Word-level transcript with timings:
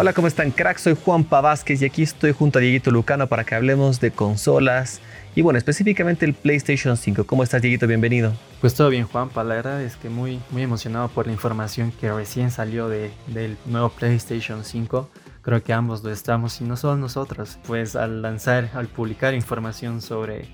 Hola, 0.00 0.14
¿cómo 0.14 0.28
están, 0.28 0.50
crack? 0.50 0.78
Soy 0.78 0.96
Juan 1.04 1.26
Vázquez 1.28 1.82
y 1.82 1.84
aquí 1.84 2.02
estoy 2.04 2.32
junto 2.32 2.58
a 2.58 2.62
Dieguito 2.62 2.90
Lucano 2.90 3.26
para 3.26 3.44
que 3.44 3.54
hablemos 3.54 4.00
de 4.00 4.10
consolas 4.10 4.98
y 5.34 5.42
bueno, 5.42 5.58
específicamente 5.58 6.24
el 6.24 6.32
PlayStation 6.32 6.96
5. 6.96 7.24
¿Cómo 7.24 7.42
estás, 7.42 7.60
Dieguito? 7.60 7.86
Bienvenido. 7.86 8.32
Pues 8.62 8.72
todo 8.72 8.88
bien, 8.88 9.06
Juan. 9.06 9.28
La 9.34 9.42
verdad 9.42 9.82
es 9.82 9.96
que 9.96 10.08
muy, 10.08 10.40
muy 10.52 10.62
emocionado 10.62 11.08
por 11.08 11.26
la 11.26 11.32
información 11.32 11.92
que 11.92 12.10
recién 12.10 12.50
salió 12.50 12.88
de, 12.88 13.10
del 13.26 13.58
nuevo 13.66 13.90
PlayStation 13.90 14.64
5. 14.64 15.10
Creo 15.42 15.62
que 15.62 15.74
ambos 15.74 16.02
lo 16.02 16.10
estamos 16.10 16.58
y 16.62 16.64
no 16.64 16.78
solo 16.78 16.96
nosotros. 16.96 17.58
Pues 17.66 17.94
al 17.94 18.22
lanzar, 18.22 18.70
al 18.72 18.86
publicar 18.86 19.34
información 19.34 20.00
sobre 20.00 20.48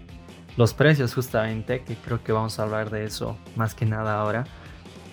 los 0.57 0.75
precios 0.75 1.15
justamente, 1.15 1.85
que 1.85 1.95
creo 1.95 2.21
que 2.25 2.33
vamos 2.33 2.59
a 2.59 2.65
hablar 2.65 2.91
de 2.91 3.05
eso 3.05 3.39
más 3.55 3.77
que 3.77 3.87
nada 3.87 4.19
ahora 4.19 4.45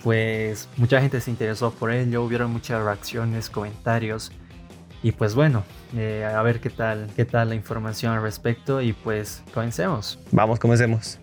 pues 0.04 0.68
mucha 0.76 1.00
gente 1.00 1.18
se 1.22 1.30
interesó 1.30 1.72
por 1.72 1.90
ello, 1.90 2.22
hubieron 2.22 2.52
muchas 2.52 2.84
reacciones, 2.84 3.48
comentarios 3.48 4.30
y 5.02 5.12
pues 5.12 5.34
bueno, 5.34 5.64
eh, 5.96 6.24
a 6.24 6.42
ver 6.42 6.60
qué 6.60 6.68
tal, 6.68 7.08
qué 7.16 7.24
tal 7.24 7.48
la 7.48 7.54
información 7.54 8.12
al 8.12 8.22
respecto 8.22 8.82
y 8.82 8.92
pues 8.92 9.42
comencemos. 9.54 10.18
Vamos, 10.30 10.58
comencemos. 10.58 11.18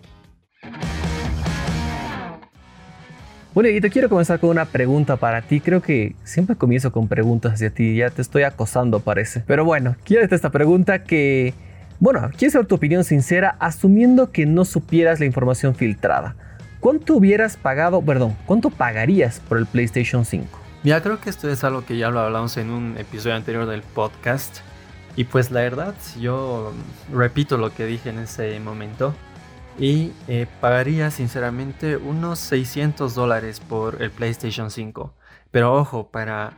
Bueno, 3.54 3.68
te 3.80 3.90
quiero 3.90 4.08
comenzar 4.08 4.40
con 4.40 4.50
una 4.50 4.64
pregunta 4.64 5.16
para 5.16 5.42
ti. 5.42 5.60
Creo 5.60 5.82
que 5.82 6.16
siempre 6.24 6.56
comienzo 6.56 6.90
con 6.90 7.06
preguntas 7.06 7.52
hacia 7.52 7.70
ti. 7.70 7.96
Ya 7.96 8.10
te 8.10 8.22
estoy 8.22 8.44
acosando, 8.44 9.00
parece. 9.00 9.44
Pero 9.46 9.64
bueno, 9.64 9.94
quiero 10.04 10.24
esta 10.24 10.50
pregunta 10.50 11.04
que... 11.04 11.54
Bueno, 12.00 12.30
quiero 12.36 12.50
saber 12.50 12.66
tu 12.66 12.76
opinión 12.76 13.04
sincera 13.04 13.56
asumiendo 13.60 14.32
que 14.32 14.46
no 14.46 14.64
supieras 14.64 15.20
la 15.20 15.26
información 15.26 15.74
filtrada. 15.74 16.34
¿Cuánto 16.82 17.14
hubieras 17.14 17.56
pagado, 17.56 18.02
perdón, 18.02 18.36
cuánto 18.44 18.68
pagarías 18.68 19.38
por 19.38 19.56
el 19.56 19.66
PlayStation 19.66 20.24
5? 20.24 20.58
Ya 20.82 21.00
creo 21.00 21.20
que 21.20 21.30
esto 21.30 21.48
es 21.48 21.62
algo 21.62 21.86
que 21.86 21.96
ya 21.96 22.10
lo 22.10 22.18
hablamos 22.18 22.56
en 22.56 22.70
un 22.70 22.98
episodio 22.98 23.36
anterior 23.36 23.66
del 23.66 23.82
podcast. 23.82 24.58
Y 25.14 25.22
pues 25.22 25.52
la 25.52 25.60
verdad, 25.60 25.94
yo 26.18 26.72
repito 27.12 27.56
lo 27.56 27.72
que 27.72 27.86
dije 27.86 28.10
en 28.10 28.18
ese 28.18 28.58
momento. 28.58 29.14
Y 29.78 30.10
eh, 30.26 30.48
pagaría 30.60 31.12
sinceramente 31.12 31.96
unos 31.96 32.40
600 32.40 33.14
dólares 33.14 33.60
por 33.60 34.02
el 34.02 34.10
PlayStation 34.10 34.68
5. 34.72 35.14
Pero 35.52 35.76
ojo, 35.76 36.08
para 36.08 36.52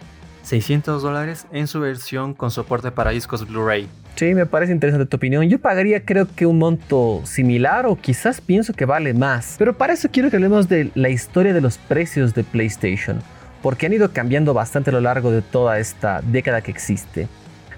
600 0.45 1.03
dólares 1.03 1.47
en 1.53 1.67
su 1.67 1.81
versión 1.81 2.33
con 2.33 2.51
soporte 2.51 2.91
para 2.91 3.11
discos 3.11 3.47
Blu-ray. 3.47 3.91
Sí, 4.17 4.33
me 4.33 4.47
parece 4.47 4.73
interesante 4.73 5.07
tu 5.07 5.17
opinión. 5.17 5.49
Yo 5.49 5.59
pagaría 5.59 6.05
creo 6.05 6.29
que 6.33 6.47
un 6.47 6.59
monto 6.59 7.23
similar 7.25 7.87
o 7.87 7.97
quizás 7.97 8.41
pienso 8.41 8.73
que 8.73 8.85
vale 8.85 9.13
más. 9.13 9.57
Pero 9.59 9.77
para 9.77 9.95
eso 9.95 10.09
quiero 10.13 10.31
que 10.31 10.37
hablemos 10.37 10.69
de 10.69 10.93
la 10.95 11.09
historia 11.09 11.53
de 11.53 11.61
los 11.61 11.79
precios 11.79 12.33
de 12.33 12.45
PlayStation, 12.45 13.19
porque 13.61 13.87
han 13.87 13.93
ido 13.93 14.13
cambiando 14.13 14.55
bastante 14.55 14.91
a 14.91 14.93
lo 14.93 15.01
largo 15.01 15.33
de 15.33 15.43
toda 15.43 15.81
esta 15.81 16.21
década 16.23 16.61
que 16.61 16.71
existe. 16.71 17.27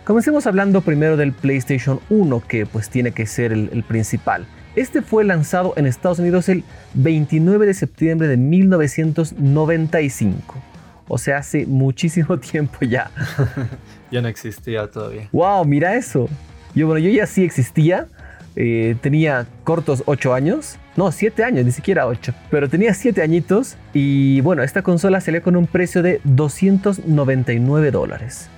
Comencemos 0.04 0.46
hablando 0.46 0.82
primero 0.82 1.16
del 1.16 1.32
PlayStation 1.32 2.00
1, 2.10 2.42
que 2.46 2.66
pues 2.66 2.90
tiene 2.90 3.12
que 3.12 3.24
ser 3.24 3.52
el, 3.52 3.70
el 3.72 3.82
principal. 3.82 4.46
Este 4.76 5.00
fue 5.00 5.24
lanzado 5.24 5.72
en 5.76 5.86
Estados 5.86 6.18
Unidos 6.18 6.50
el 6.50 6.64
29 6.92 7.64
de 7.64 7.72
septiembre 7.72 8.28
de 8.28 8.36
1995. 8.36 10.75
O 11.08 11.18
sea, 11.18 11.38
hace 11.38 11.66
muchísimo 11.66 12.38
tiempo 12.38 12.78
ya. 12.80 13.10
ya 14.10 14.20
no 14.20 14.28
existía 14.28 14.86
todavía. 14.90 15.28
¡Wow! 15.32 15.64
Mira 15.64 15.94
eso. 15.94 16.28
Yo, 16.74 16.86
bueno, 16.86 16.98
yo 16.98 17.10
ya 17.10 17.26
sí 17.26 17.44
existía. 17.44 18.06
Eh, 18.54 18.96
tenía 19.02 19.46
cortos 19.64 20.02
8 20.06 20.34
años. 20.34 20.78
No, 20.96 21.12
7 21.12 21.44
años, 21.44 21.64
ni 21.64 21.72
siquiera 21.72 22.06
8. 22.06 22.32
Pero 22.50 22.68
tenía 22.68 22.94
7 22.94 23.22
añitos. 23.22 23.76
Y 23.92 24.40
bueno, 24.40 24.62
esta 24.62 24.82
consola 24.82 25.20
salió 25.20 25.42
con 25.42 25.56
un 25.56 25.66
precio 25.66 26.02
de 26.02 26.20
299 26.24 27.90
dólares. 27.90 28.48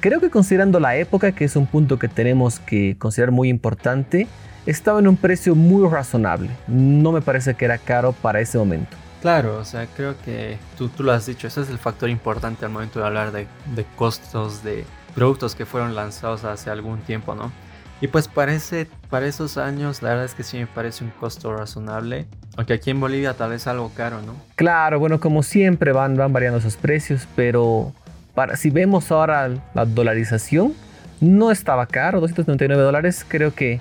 Creo 0.00 0.20
que 0.20 0.30
considerando 0.30 0.80
la 0.80 0.96
época, 0.96 1.32
que 1.32 1.44
es 1.44 1.56
un 1.56 1.66
punto 1.66 1.98
que 1.98 2.08
tenemos 2.08 2.58
que 2.60 2.96
considerar 2.98 3.32
muy 3.32 3.48
importante, 3.48 4.28
estaba 4.66 4.98
en 5.00 5.08
un 5.08 5.16
precio 5.16 5.54
muy 5.54 5.86
razonable. 5.88 6.50
No 6.68 7.12
me 7.12 7.20
parece 7.20 7.54
que 7.54 7.64
era 7.64 7.76
caro 7.76 8.12
para 8.12 8.40
ese 8.40 8.56
momento. 8.56 8.96
Claro, 9.20 9.58
o 9.58 9.64
sea, 9.64 9.86
creo 9.86 10.14
que 10.24 10.58
tú, 10.78 10.88
tú 10.88 11.02
lo 11.02 11.12
has 11.12 11.26
dicho, 11.26 11.46
ese 11.46 11.60
es 11.60 11.68
el 11.68 11.78
factor 11.78 12.08
importante 12.08 12.64
al 12.64 12.70
momento 12.70 13.00
de 13.00 13.06
hablar 13.06 13.32
de, 13.32 13.46
de 13.74 13.84
costos 13.96 14.64
de 14.64 14.84
productos 15.14 15.54
que 15.54 15.66
fueron 15.66 15.94
lanzados 15.94 16.44
hace 16.44 16.70
algún 16.70 17.00
tiempo, 17.00 17.34
¿no? 17.34 17.52
Y 18.00 18.08
pues 18.08 18.28
parece, 18.28 18.86
para 19.10 19.26
esos 19.26 19.58
años, 19.58 20.02
la 20.02 20.10
verdad 20.10 20.24
es 20.24 20.34
que 20.34 20.42
sí 20.42 20.56
me 20.56 20.66
parece 20.66 21.04
un 21.04 21.10
costo 21.10 21.54
razonable. 21.54 22.26
Aunque 22.56 22.72
aquí 22.72 22.90
en 22.90 22.98
Bolivia 22.98 23.34
tal 23.34 23.50
vez 23.50 23.66
algo 23.66 23.92
caro, 23.94 24.22
¿no? 24.22 24.34
Claro, 24.56 24.98
bueno, 24.98 25.20
como 25.20 25.42
siempre 25.42 25.92
van, 25.92 26.16
van 26.16 26.32
variando 26.32 26.58
esos 26.58 26.76
precios, 26.76 27.28
pero 27.36 27.92
para, 28.34 28.56
si 28.56 28.70
vemos 28.70 29.10
ahora 29.12 29.50
la 29.74 29.84
dolarización, 29.84 30.72
no 31.20 31.50
estaba 31.50 31.84
caro, 31.84 32.20
299 32.20 32.82
dólares, 32.82 33.26
creo 33.28 33.54
que 33.54 33.80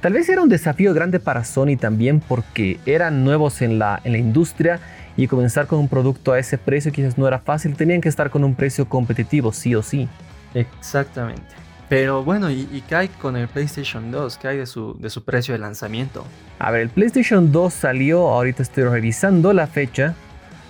Tal 0.00 0.12
vez 0.12 0.28
era 0.28 0.42
un 0.42 0.48
desafío 0.48 0.92
grande 0.94 1.20
para 1.20 1.44
Sony 1.44 1.76
también 1.78 2.20
porque 2.20 2.78
eran 2.86 3.24
nuevos 3.24 3.62
en 3.62 3.78
la, 3.78 4.00
en 4.04 4.12
la 4.12 4.18
industria 4.18 4.80
y 5.16 5.26
comenzar 5.26 5.66
con 5.66 5.78
un 5.78 5.88
producto 5.88 6.32
a 6.32 6.38
ese 6.38 6.58
precio 6.58 6.92
quizás 6.92 7.16
no 7.18 7.26
era 7.26 7.38
fácil, 7.38 7.76
tenían 7.76 8.00
que 8.00 8.08
estar 8.08 8.30
con 8.30 8.44
un 8.44 8.54
precio 8.54 8.88
competitivo, 8.88 9.52
sí 9.52 9.74
o 9.74 9.82
sí. 9.82 10.08
Exactamente. 10.54 11.42
Pero 11.88 12.24
bueno, 12.24 12.50
¿y, 12.50 12.82
qué 12.88 12.94
hay 12.96 13.08
con 13.08 13.36
el 13.36 13.46
PlayStation 13.46 14.10
2? 14.10 14.38
¿Qué 14.38 14.48
hay 14.48 14.56
de 14.56 14.66
su, 14.66 14.96
de 14.98 15.10
su 15.10 15.24
precio 15.24 15.52
de 15.52 15.58
lanzamiento? 15.58 16.24
A 16.58 16.70
ver, 16.70 16.82
el 16.82 16.88
PlayStation 16.88 17.52
2 17.52 17.72
salió, 17.72 18.28
ahorita 18.28 18.62
estoy 18.62 18.84
revisando 18.84 19.52
la 19.52 19.66
fecha, 19.66 20.14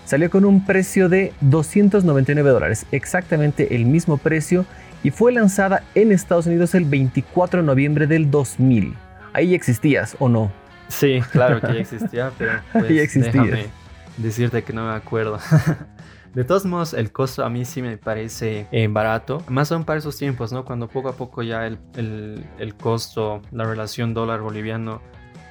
salió 0.04 0.28
con 0.28 0.44
un 0.44 0.66
precio 0.66 1.08
de 1.08 1.32
299 1.40 2.50
dólares, 2.50 2.86
exactamente 2.90 3.74
el 3.74 3.86
mismo 3.86 4.18
precio, 4.18 4.66
y 5.02 5.10
fue 5.10 5.32
lanzada 5.32 5.84
en 5.94 6.12
Estados 6.12 6.46
Unidos 6.46 6.74
el 6.74 6.84
24 6.84 7.60
de 7.60 7.66
noviembre 7.66 8.06
del 8.06 8.30
2000 8.30 8.94
ahí 9.34 9.54
existías 9.54 10.16
o 10.18 10.28
no. 10.30 10.50
Sí, 10.88 11.20
claro 11.32 11.60
que 11.60 11.74
ya 11.74 11.80
existía, 11.80 12.32
pero 12.38 12.52
pues, 12.72 13.14
déjame 13.14 13.66
decirte 14.16 14.62
que 14.64 14.72
no 14.72 14.86
me 14.86 14.94
acuerdo. 14.94 15.38
De 16.34 16.42
todos 16.42 16.64
modos, 16.64 16.94
el 16.94 17.12
costo 17.12 17.44
a 17.44 17.50
mí 17.50 17.64
sí 17.64 17.80
me 17.80 17.96
parece 17.96 18.66
eh, 18.72 18.88
barato. 18.88 19.44
Más 19.48 19.70
aún 19.70 19.84
para 19.84 20.00
esos 20.00 20.16
tiempos, 20.16 20.52
¿no? 20.52 20.64
Cuando 20.64 20.88
poco 20.88 21.08
a 21.08 21.12
poco 21.12 21.44
ya 21.44 21.64
el, 21.64 21.78
el, 22.58 22.74
costo, 22.74 23.40
la 23.52 23.64
relación 23.64 24.14
dólar 24.14 24.40
boliviano 24.40 25.00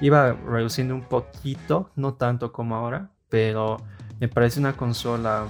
iba 0.02 0.34
reduciendo 0.34 0.94
un 0.94 1.00
poquito, 1.00 1.90
no 1.96 2.14
tanto 2.14 2.52
como 2.52 2.76
ahora, 2.76 3.08
pero 3.30 3.78
me 4.20 4.28
parece 4.28 4.60
una 4.60 4.74
consola... 4.74 5.46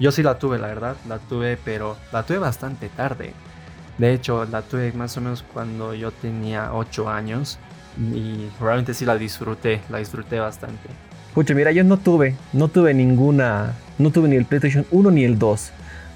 Yo 0.00 0.10
sí 0.10 0.24
la 0.24 0.36
tuve, 0.36 0.58
la 0.58 0.66
verdad, 0.66 0.96
la 1.08 1.18
tuve, 1.20 1.56
pero 1.64 1.96
la 2.12 2.24
tuve 2.24 2.38
bastante 2.38 2.88
tarde. 2.88 3.34
De 3.98 4.12
hecho, 4.12 4.44
la 4.44 4.62
tuve 4.62 4.92
más 4.92 5.16
o 5.16 5.20
menos 5.20 5.42
cuando 5.52 5.94
yo 5.94 6.10
tenía 6.10 6.72
8 6.74 7.08
años 7.08 7.58
y 7.98 8.48
realmente 8.60 8.92
sí 8.92 9.04
la 9.06 9.16
disfruté, 9.16 9.80
la 9.88 9.98
disfruté 9.98 10.38
bastante. 10.38 10.88
Pucha, 11.34 11.54
mira, 11.54 11.72
yo 11.72 11.84
no 11.84 11.96
tuve, 11.98 12.34
no 12.52 12.68
tuve 12.68 12.94
ninguna, 12.94 13.74
no 13.98 14.10
tuve 14.10 14.28
ni 14.28 14.36
el 14.36 14.44
PlayStation 14.44 14.86
1 14.90 15.10
ni 15.10 15.24
el 15.24 15.38
2. 15.38 15.70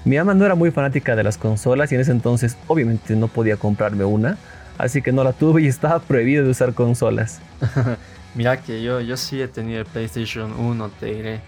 Mi 0.05 0.17
mamá 0.17 0.33
no 0.33 0.45
era 0.45 0.55
muy 0.55 0.71
fanática 0.71 1.15
de 1.15 1.23
las 1.23 1.37
consolas 1.37 1.91
y 1.91 1.95
en 1.95 2.01
ese 2.01 2.11
entonces 2.11 2.57
obviamente 2.67 3.15
no 3.15 3.27
podía 3.27 3.57
comprarme 3.57 4.03
una, 4.03 4.37
así 4.77 5.01
que 5.01 5.11
no 5.11 5.23
la 5.23 5.33
tuve 5.33 5.61
y 5.61 5.67
estaba 5.67 5.99
prohibido 5.99 6.43
de 6.43 6.49
usar 6.49 6.73
consolas. 6.73 7.39
mira 8.35 8.61
que 8.61 8.81
yo, 8.81 8.99
yo 9.01 9.17
sí 9.17 9.41
he 9.41 9.47
tenido 9.47 9.79
el 9.79 9.85
PlayStation 9.85 10.53
1, 10.53 10.89
te 10.99 11.05
diré. 11.07 11.41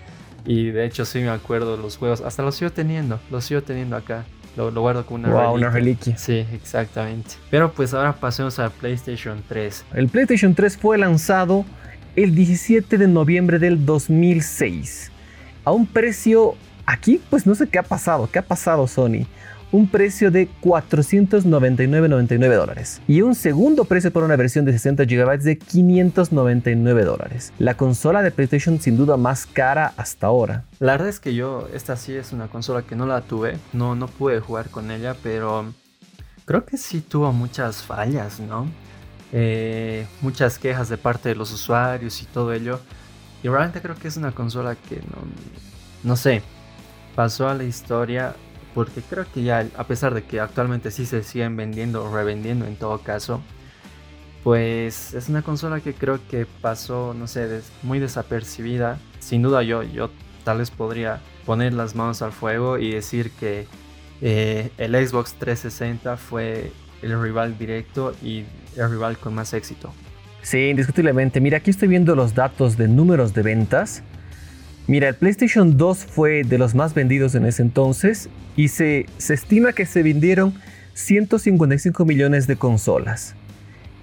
Y 0.46 0.72
de 0.72 0.86
hecho 0.86 1.06
sí 1.06 1.20
me 1.20 1.30
acuerdo 1.30 1.78
de 1.78 1.82
los 1.82 1.98
juegos, 1.98 2.22
hasta 2.22 2.44
los 2.44 2.56
sigo 2.56 2.72
teniendo, 2.72 3.20
los 3.32 3.46
sigo 3.46 3.62
teniendo 3.64 3.96
acá. 3.96 4.26
Lo, 4.56 4.72
guardo 4.72 5.06
como 5.06 5.19
una 5.19 5.30
reliquia. 5.30 5.52
una 5.52 5.69
reliquia. 5.69 6.18
Sí, 6.18 6.46
exactamente. 6.53 7.31
Pero 7.50 7.72
pues 7.72 7.94
ahora 7.94 8.14
pasemos 8.14 8.59
al 8.59 8.72
PlayStation 8.72 9.41
3. 9.47 9.86
El 9.96 10.09
PlayStation 10.09 10.53
3 10.53 10.78
fue 10.78 10.97
lanzado 10.97 11.66
el 12.16 12.36
17 12.36 12.97
de 12.97 13.08
noviembre 13.08 13.59
del 13.59 13.86
2006. 13.86 15.12
A 15.66 15.72
un 15.72 15.86
precio... 15.86 16.56
Aquí 16.86 17.22
pues 17.29 17.47
no 17.47 17.55
sé 17.55 17.67
qué 17.70 17.79
ha 17.79 17.84
pasado. 17.84 18.29
¿Qué 18.29 18.40
ha 18.40 18.44
pasado 18.44 18.85
Sony? 18.88 19.26
Un 19.73 19.87
precio 19.87 20.29
de 20.29 20.47
499.99 20.61 22.55
dólares 22.55 23.02
y 23.08 23.22
un 23.23 23.34
segundo 23.34 23.85
precio 23.85 24.14
por 24.14 24.23
una 24.23 24.35
versión 24.35 24.66
de 24.66 24.72
60 24.72 25.05
GB 25.05 25.40
de 25.40 25.58
599 25.58 27.03
dólares. 27.03 27.52
La 27.58 27.75
consola 27.75 28.22
de 28.22 28.29
PlayStation 28.29 28.79
sin 28.79 28.96
duda 28.96 29.17
más 29.17 29.47
cara 29.47 29.93
hasta 29.97 30.28
ahora. 30.28 30.64
La 30.79 30.91
verdad 30.93 31.09
es 31.09 31.20
que 31.20 31.34
yo, 31.34 31.67
esta 31.73 31.97
sí 31.97 32.14
es 32.14 32.34
una 32.34 32.47
consola 32.49 32.84
que 32.84 32.96
no 32.96 33.08
la 33.08 33.22
tuve, 33.22 33.58
no, 33.73 33.96
no 33.96 34.08
pude 34.08 34.40
jugar 34.40 34.70
con 34.70 34.91
ella, 34.91 35.16
pero 35.23 35.73
creo 36.46 36.66
que 36.66 36.78
sí 36.78 37.02
tuvo 37.02 37.34
muchas 37.34 37.81
fallas, 37.81 38.40
¿no? 38.40 38.67
Eh, 39.31 40.05
muchas 40.22 40.59
quejas 40.59 40.87
de 40.87 40.97
parte 40.97 41.29
de 41.29 41.35
los 41.35 41.52
usuarios 41.52 42.22
y 42.22 42.26
todo 42.26 42.53
ello. 42.53 42.79
Y 43.41 43.47
realmente 43.47 43.81
creo 43.81 43.96
que 43.96 44.08
es 44.08 44.17
una 44.17 44.34
consola 44.34 44.76
que 44.76 44.97
no, 44.97 45.17
no 46.03 46.16
sé, 46.16 46.43
pasó 47.16 47.49
a 47.49 47.55
la 47.55 47.64
historia 47.64 48.35
porque 48.73 49.02
creo 49.02 49.25
que 49.31 49.43
ya, 49.43 49.67
a 49.78 49.84
pesar 49.85 50.14
de 50.14 50.23
que 50.23 50.40
actualmente 50.40 50.91
sí 50.91 51.05
se 51.05 51.23
siguen 51.23 51.55
vendiendo 51.55 52.03
o 52.03 52.14
revendiendo 52.14 52.66
en 52.66 52.75
todo 52.75 52.99
caso, 52.99 53.41
pues 54.43 55.14
es 55.14 55.29
una 55.29 55.41
consola 55.41 55.79
que 55.79 55.93
creo 55.93 56.20
que 56.29 56.46
pasó, 56.46 57.14
no 57.14 57.28
sé, 57.28 57.61
muy 57.81 57.99
desapercibida. 57.99 58.99
Sin 59.20 59.41
duda 59.41 59.64
yo, 59.64 59.84
yo 59.84 60.09
tal 60.43 60.58
vez 60.58 60.70
podría 60.70 61.22
poner 61.46 61.73
las 61.73 61.96
manos 61.96 62.22
al 62.22 62.31
fuego 62.31 62.78
y 62.78 62.91
decir 62.91 63.31
que 63.31 63.67
eh, 64.22 64.72
el 64.78 65.08
Xbox 65.08 65.34
360 65.35 66.17
fue 66.17 66.72
el 67.02 67.22
rival 67.22 67.58
directo 67.58 68.14
y 68.22 68.46
el 68.76 68.90
rival 68.90 69.17
con 69.17 69.34
más 69.34 69.53
éxito. 69.53 69.93
Sí, 70.41 70.69
indiscutiblemente. 70.69 71.40
Mira, 71.40 71.58
aquí 71.58 71.69
estoy 71.69 71.87
viendo 71.87 72.16
los 72.16 72.35
datos 72.35 72.78
de 72.78 72.90
números 72.90 73.34
de 73.34 73.43
ventas. 73.43 74.03
Mira, 74.85 75.08
el 75.08 75.16
PlayStation 75.16 75.78
2 75.78 76.06
fue 76.06 76.44
de 76.44 76.58
los 76.58 76.76
más 76.76 76.94
vendidos 76.94 77.35
en 77.35 77.46
ese 77.46 77.62
entonces 77.62 78.28
y 78.58 78.68
se, 78.68 79.06
se 79.18 79.34
estima 79.34 79.72
que 79.72 79.85
se 79.85 80.03
vendieron 80.03 80.53
155 80.94 82.03
millones 82.06 82.47
de 82.47 82.58
consolas. 82.58 83.35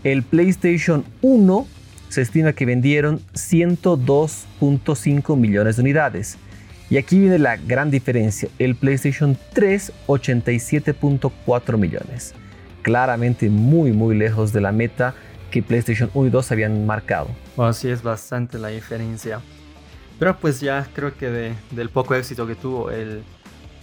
El 0.05 0.23
PlayStation 0.23 1.05
1 1.21 1.67
se 2.09 2.23
estima 2.23 2.55
que 2.55 2.65
vendieron 2.65 3.21
102.5 3.35 5.37
millones 5.37 5.77
de 5.77 5.83
unidades. 5.83 6.39
Y 6.89 6.97
aquí 6.97 7.19
viene 7.21 7.39
la 7.39 7.57
gran 7.57 7.91
diferencia. 7.91 8.49
El 8.59 8.75
PlayStation 8.75 9.37
3, 9.53 9.93
87.4 10.09 11.79
millones. 11.79 12.35
Claramente 12.83 13.51
muy 13.51 13.93
muy 13.93 14.17
lejos 14.17 14.53
de 14.53 14.61
la 14.61 14.73
meta 14.73 15.15
que 15.51 15.63
PlayStation 15.63 16.11
1 16.15 16.29
y 16.29 16.31
2 16.31 16.53
habían 16.53 16.87
marcado. 16.87 17.29
Bueno, 17.57 17.75
sí 17.75 17.89
es 17.89 18.03
bastante 18.03 18.59
la 18.59 18.69
diferencia. 18.69 19.41
Pero 20.21 20.37
pues 20.37 20.61
ya 20.61 20.87
creo 20.95 21.17
que 21.17 21.55
del 21.71 21.89
poco 21.89 22.15
éxito 22.15 22.47
que 22.47 22.55
tuvo 22.55 22.91
el, 22.91 23.23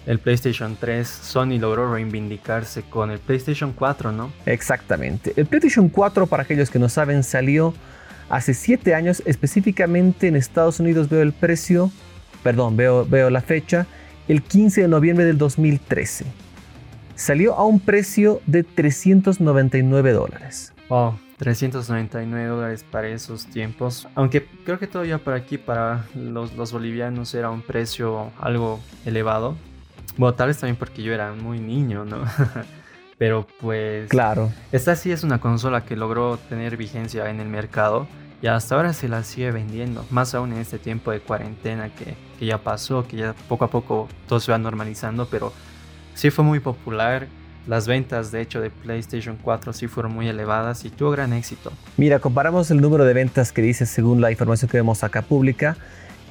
el 0.06 0.20
PlayStation 0.20 0.78
3, 0.80 1.08
Sony 1.08 1.58
logró 1.60 1.92
reivindicarse 1.92 2.84
con 2.84 3.10
el 3.10 3.18
PlayStation 3.18 3.74
4, 3.74 4.12
¿no? 4.12 4.32
Exactamente. 4.46 5.34
El 5.36 5.48
PlayStation 5.48 5.90
4, 5.90 6.28
para 6.28 6.44
aquellos 6.44 6.70
que 6.70 6.78
no 6.78 6.90
saben, 6.90 7.24
salió 7.24 7.74
hace 8.30 8.54
7 8.54 8.94
años, 8.94 9.24
específicamente 9.26 10.28
en 10.28 10.36
Estados 10.36 10.80
Unidos 10.80 11.10
veo 11.10 11.24
el 11.24 11.34
precio, 11.34 11.90
perdón, 12.44 12.78
veo, 12.78 13.04
veo 13.04 13.32
la 13.32 13.42
fecha, 13.42 13.88
el 14.28 14.44
15 14.44 14.82
de 14.82 14.88
noviembre 14.88 15.26
del 15.26 15.40
2013. 15.40 16.26
Salió 17.16 17.56
a 17.56 17.66
un 17.66 17.80
precio 17.80 18.42
de 18.46 18.62
399 18.62 20.12
dólares. 20.12 20.72
Oh, 20.90 21.18
399 21.38 22.48
dólares 22.48 22.84
para 22.90 23.08
esos 23.08 23.46
tiempos. 23.46 24.08
Aunque 24.16 24.48
creo 24.66 24.80
que 24.80 24.88
todavía 24.88 25.20
por 25.20 25.34
aquí, 25.34 25.58
para 25.58 26.06
los, 26.16 26.54
los 26.56 26.72
bolivianos, 26.72 27.34
era 27.36 27.50
un 27.50 27.62
precio 27.62 28.32
algo 28.40 28.80
elevado. 29.06 29.56
Bueno, 30.18 30.34
tal 30.34 30.48
vez 30.48 30.58
también 30.58 30.78
porque 30.78 31.04
yo 31.04 31.14
era 31.14 31.34
muy 31.34 31.60
niño, 31.60 32.06
¿no? 32.06 32.24
Pero 33.20 33.48
pues... 33.62 34.10
Claro. 34.10 34.52
Esta 34.72 34.96
sí 34.96 35.12
es 35.12 35.24
una 35.24 35.40
consola 35.40 35.86
que 35.86 35.96
logró 35.96 36.38
tener 36.38 36.78
vigencia 36.78 37.30
en 37.30 37.40
el 37.40 37.48
mercado 37.48 38.08
y 38.42 38.48
hasta 38.48 38.76
ahora 38.76 38.94
se 38.94 39.08
la 39.08 39.24
sigue 39.24 39.52
vendiendo. 39.52 40.06
Más 40.10 40.36
aún 40.36 40.54
en 40.54 40.60
este 40.60 40.80
tiempo 40.80 41.12
de 41.12 41.20
cuarentena 41.20 41.90
que, 41.94 42.16
que 42.38 42.46
ya 42.46 42.60
pasó, 42.60 43.08
que 43.08 43.18
ya 43.18 43.34
poco 43.48 43.66
a 43.66 43.70
poco 43.70 44.08
todo 44.28 44.40
se 44.40 44.52
va 44.52 44.58
normalizando, 44.58 45.28
pero 45.28 45.54
sí 46.14 46.30
fue 46.30 46.46
muy 46.46 46.60
popular 46.60 47.28
las 47.68 47.86
ventas, 47.86 48.32
de 48.32 48.42
hecho, 48.42 48.62
de 48.62 48.70
PlayStation 48.70 49.38
4 49.42 49.74
sí 49.74 49.88
fueron 49.88 50.14
muy 50.14 50.28
elevadas 50.28 50.86
y 50.86 50.90
tuvo 50.90 51.12
gran 51.12 51.34
éxito. 51.34 51.72
Mira, 51.98 52.20
comparamos 52.20 52.72
el 52.72 52.80
número 52.80 53.04
de 53.04 53.14
ventas 53.14 53.52
que 53.52 53.62
dice 53.62 53.86
según 53.86 54.22
la 54.22 54.32
información 54.32 54.70
que 54.70 54.78
vemos 54.78 55.04
acá 55.04 55.22
pública. 55.22 55.78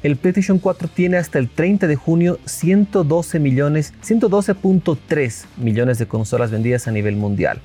El 0.02 0.16
PlayStation 0.16 0.58
4 0.58 0.88
tiene 0.88 1.18
hasta 1.18 1.38
el 1.38 1.50
30 1.50 1.86
de 1.86 1.96
junio 1.96 2.38
112 2.46 3.38
millones, 3.38 3.92
112.3 4.02 5.44
millones 5.58 5.98
de 5.98 6.06
consolas 6.06 6.50
vendidas 6.50 6.88
a 6.88 6.90
nivel 6.90 7.16
mundial. 7.16 7.60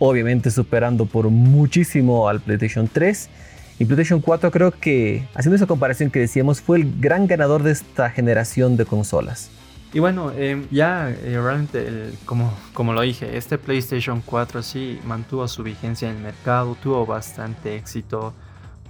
Obviamente 0.00 0.50
superando 0.50 1.06
por 1.06 1.30
muchísimo 1.30 2.28
al 2.28 2.40
PlayStation 2.40 2.88
3. 2.92 3.30
Y 3.78 3.84
PlayStation 3.84 4.20
4 4.20 4.50
creo 4.50 4.70
que, 4.72 5.26
haciendo 5.34 5.56
esa 5.56 5.66
comparación 5.66 6.10
que 6.10 6.20
decíamos, 6.20 6.60
fue 6.60 6.78
el 6.78 7.00
gran 7.00 7.26
ganador 7.26 7.62
de 7.62 7.72
esta 7.72 8.10
generación 8.10 8.76
de 8.76 8.84
consolas. 8.84 9.50
Y 9.94 10.00
bueno, 10.00 10.32
em, 10.32 10.66
ya 10.72 11.08
eh, 11.08 11.40
realmente, 11.40 12.12
como, 12.26 12.52
como 12.72 12.92
lo 12.92 13.02
dije, 13.02 13.36
este 13.36 13.58
PlayStation 13.58 14.22
4 14.22 14.60
sí 14.60 15.00
mantuvo 15.04 15.46
su 15.46 15.62
vigencia 15.62 16.10
en 16.10 16.16
el 16.16 16.22
mercado, 16.22 16.76
tuvo 16.82 17.06
bastante 17.06 17.76
éxito, 17.76 18.34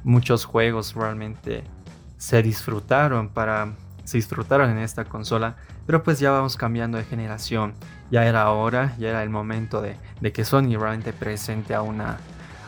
muchos 0.02 0.46
juegos 0.46 0.94
realmente 0.94 1.62
se 2.16 2.42
disfrutaron 2.42 3.28
para 3.28 3.74
se 4.04 4.16
disfrutaron 4.16 4.70
en 4.70 4.78
esta 4.78 5.04
consola, 5.04 5.56
pero 5.86 6.02
pues 6.02 6.20
ya 6.20 6.30
vamos 6.30 6.56
cambiando 6.56 6.96
de 6.96 7.04
generación, 7.04 7.74
ya 8.10 8.24
era 8.24 8.50
hora, 8.50 8.94
ya 8.98 9.10
era 9.10 9.22
el 9.22 9.30
momento 9.30 9.82
de, 9.82 9.96
de 10.22 10.32
que 10.32 10.44
Sony 10.44 10.76
realmente 10.78 11.12
presente 11.12 11.74
a 11.74 11.82
una, 11.82 12.18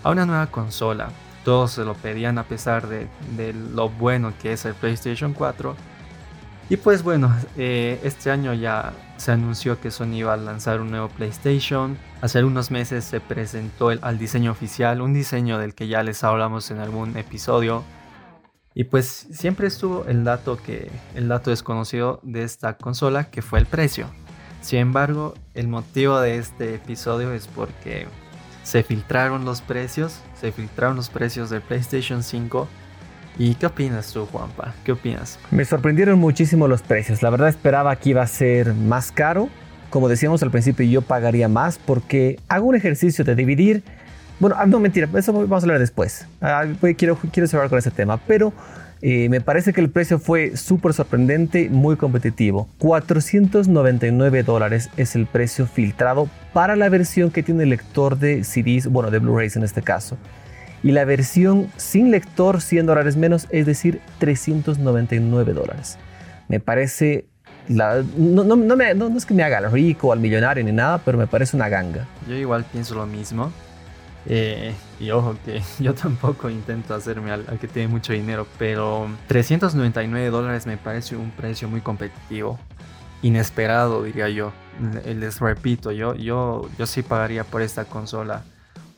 a 0.02 0.10
una 0.10 0.26
nueva 0.26 0.46
consola. 0.48 1.08
Todos 1.42 1.72
se 1.72 1.84
lo 1.84 1.94
pedían 1.94 2.38
a 2.38 2.44
pesar 2.44 2.86
de, 2.86 3.06
de 3.36 3.54
lo 3.54 3.88
bueno 3.88 4.34
que 4.42 4.52
es 4.52 4.64
el 4.66 4.74
PlayStation 4.74 5.32
4 5.32 5.76
y 6.68 6.76
pues 6.76 7.04
bueno, 7.04 7.32
eh, 7.56 8.00
este 8.02 8.30
año 8.30 8.52
ya 8.52 8.92
se 9.18 9.30
anunció 9.30 9.80
que 9.80 9.92
Sony 9.92 10.14
iba 10.14 10.34
a 10.34 10.36
lanzar 10.36 10.80
un 10.80 10.90
nuevo 10.90 11.08
PlayStation. 11.08 11.96
Hace 12.20 12.38
algunos 12.38 12.72
meses 12.72 13.04
se 13.04 13.20
presentó 13.20 13.92
el, 13.92 14.00
al 14.02 14.18
diseño 14.18 14.50
oficial, 14.50 15.00
un 15.00 15.14
diseño 15.14 15.58
del 15.58 15.74
que 15.74 15.86
ya 15.86 16.02
les 16.02 16.24
hablamos 16.24 16.70
en 16.72 16.78
algún 16.78 17.16
episodio. 17.16 17.84
Y 18.74 18.84
pues 18.84 19.28
siempre 19.30 19.68
estuvo 19.68 20.04
el 20.06 20.24
dato 20.24 20.56
que 20.56 20.90
el 21.14 21.28
dato 21.28 21.50
desconocido 21.50 22.20
de 22.22 22.42
esta 22.42 22.76
consola 22.76 23.30
que 23.30 23.42
fue 23.42 23.60
el 23.60 23.66
precio. 23.66 24.08
Sin 24.60 24.80
embargo, 24.80 25.34
el 25.54 25.68
motivo 25.68 26.18
de 26.18 26.38
este 26.38 26.74
episodio 26.74 27.32
es 27.32 27.46
porque 27.46 28.08
se 28.64 28.82
filtraron 28.82 29.44
los 29.44 29.60
precios, 29.60 30.20
se 30.34 30.50
filtraron 30.50 30.96
los 30.96 31.08
precios 31.08 31.48
del 31.48 31.62
PlayStation 31.62 32.24
5 32.24 32.68
¿Y 33.38 33.54
qué 33.56 33.66
opinas 33.66 34.12
tú, 34.12 34.24
Juanpa? 34.26 34.74
¿Qué 34.82 34.92
opinas? 34.92 35.38
Me 35.50 35.64
sorprendieron 35.64 36.18
muchísimo 36.18 36.68
los 36.68 36.80
precios. 36.80 37.22
La 37.22 37.28
verdad 37.28 37.48
esperaba 37.48 37.94
que 37.96 38.10
iba 38.10 38.22
a 38.22 38.26
ser 38.26 38.72
más 38.72 39.12
caro. 39.12 39.50
Como 39.90 40.08
decíamos 40.08 40.42
al 40.42 40.50
principio, 40.50 40.86
yo 40.86 41.02
pagaría 41.02 41.48
más 41.48 41.78
porque 41.78 42.40
hago 42.48 42.66
un 42.66 42.76
ejercicio 42.76 43.24
de 43.24 43.34
dividir. 43.34 43.82
Bueno, 44.40 44.56
ah, 44.58 44.66
no 44.66 44.80
mentira, 44.80 45.08
eso 45.14 45.32
vamos 45.32 45.62
a 45.62 45.64
hablar 45.64 45.78
después. 45.78 46.26
Ah, 46.40 46.64
quiero, 46.96 47.18
quiero 47.30 47.46
cerrar 47.46 47.68
con 47.68 47.78
ese 47.78 47.90
tema, 47.90 48.18
pero 48.26 48.52
eh, 49.02 49.28
me 49.28 49.40
parece 49.40 49.72
que 49.72 49.80
el 49.80 49.90
precio 49.90 50.18
fue 50.18 50.56
súper 50.56 50.94
sorprendente, 50.94 51.68
muy 51.70 51.96
competitivo. 51.96 52.68
499 52.78 54.42
dólares 54.42 54.90
es 54.96 55.14
el 55.14 55.26
precio 55.26 55.66
filtrado 55.66 56.28
para 56.54 56.74
la 56.74 56.88
versión 56.88 57.30
que 57.30 57.42
tiene 57.42 57.64
el 57.64 57.70
lector 57.70 58.18
de 58.18 58.44
CDs, 58.44 58.88
bueno, 58.88 59.10
de 59.10 59.18
Blu-rays 59.18 59.56
en 59.56 59.62
este 59.62 59.82
caso 59.82 60.16
y 60.82 60.92
la 60.92 61.04
versión 61.04 61.70
sin 61.76 62.10
lector 62.10 62.60
100 62.60 62.86
dólares 62.86 63.16
menos, 63.16 63.46
es 63.50 63.66
decir, 63.66 64.00
399 64.18 65.52
dólares. 65.52 65.98
Me 66.48 66.60
parece... 66.60 67.26
La, 67.68 68.04
no, 68.16 68.44
no, 68.44 68.54
no, 68.54 68.76
me, 68.76 68.94
no, 68.94 69.08
es 69.16 69.26
que 69.26 69.34
me 69.34 69.42
haga 69.42 69.58
el 69.58 69.72
rico 69.72 70.12
al 70.12 70.20
millonario 70.20 70.62
ni 70.62 70.70
nada, 70.70 70.98
pero 70.98 71.18
me 71.18 71.26
parece 71.26 71.56
una 71.56 71.68
ganga. 71.68 72.06
Yo 72.28 72.36
igual 72.36 72.64
pienso 72.64 72.94
lo 72.94 73.06
mismo. 73.06 73.50
Eh, 74.28 74.72
y 75.00 75.10
ojo 75.10 75.36
que 75.44 75.62
yo 75.80 75.94
tampoco 75.94 76.48
intento 76.48 76.94
hacerme 76.94 77.32
al, 77.32 77.44
que 77.58 77.66
tiene 77.66 77.88
mucho 77.88 78.12
dinero, 78.12 78.46
pero 78.58 79.08
399 79.26 80.30
dólares 80.30 80.66
me 80.66 80.76
parece 80.76 81.16
un 81.16 81.32
precio 81.32 81.68
muy 81.68 81.80
competitivo. 81.80 82.58
Inesperado, 83.22 84.04
diría 84.04 84.28
yo. 84.28 84.52
Les 85.04 85.40
repito, 85.40 85.90
yo, 85.90 86.14
yo, 86.14 86.68
yo 86.78 86.86
sí 86.86 87.02
pagaría 87.02 87.42
por 87.42 87.62
esta 87.62 87.86
consola 87.86 88.44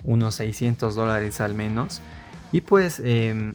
unos 0.05 0.37
600 0.37 0.95
dólares 0.95 1.41
al 1.41 1.55
menos. 1.55 2.01
Y 2.53 2.63
pues 2.63 3.01
em, 3.05 3.55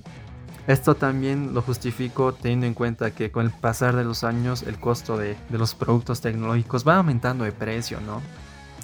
esto 0.68 0.96
también 0.96 1.54
lo 1.54 1.62
justifico 1.62 2.34
teniendo 2.34 2.66
en 2.66 2.74
cuenta 2.74 3.12
que 3.12 3.32
con 3.32 3.46
el 3.46 3.52
pasar 3.52 3.96
de 3.96 4.04
los 4.04 4.24
años 4.24 4.64
el 4.64 4.80
costo 4.80 5.18
de, 5.18 5.36
los 5.50 5.76
productos 5.76 6.22
tecnológicos 6.22 6.88
va 6.88 6.98
aumentando 6.98 7.44
de 7.44 7.52
precio, 7.52 8.00
¿no? 8.02 8.22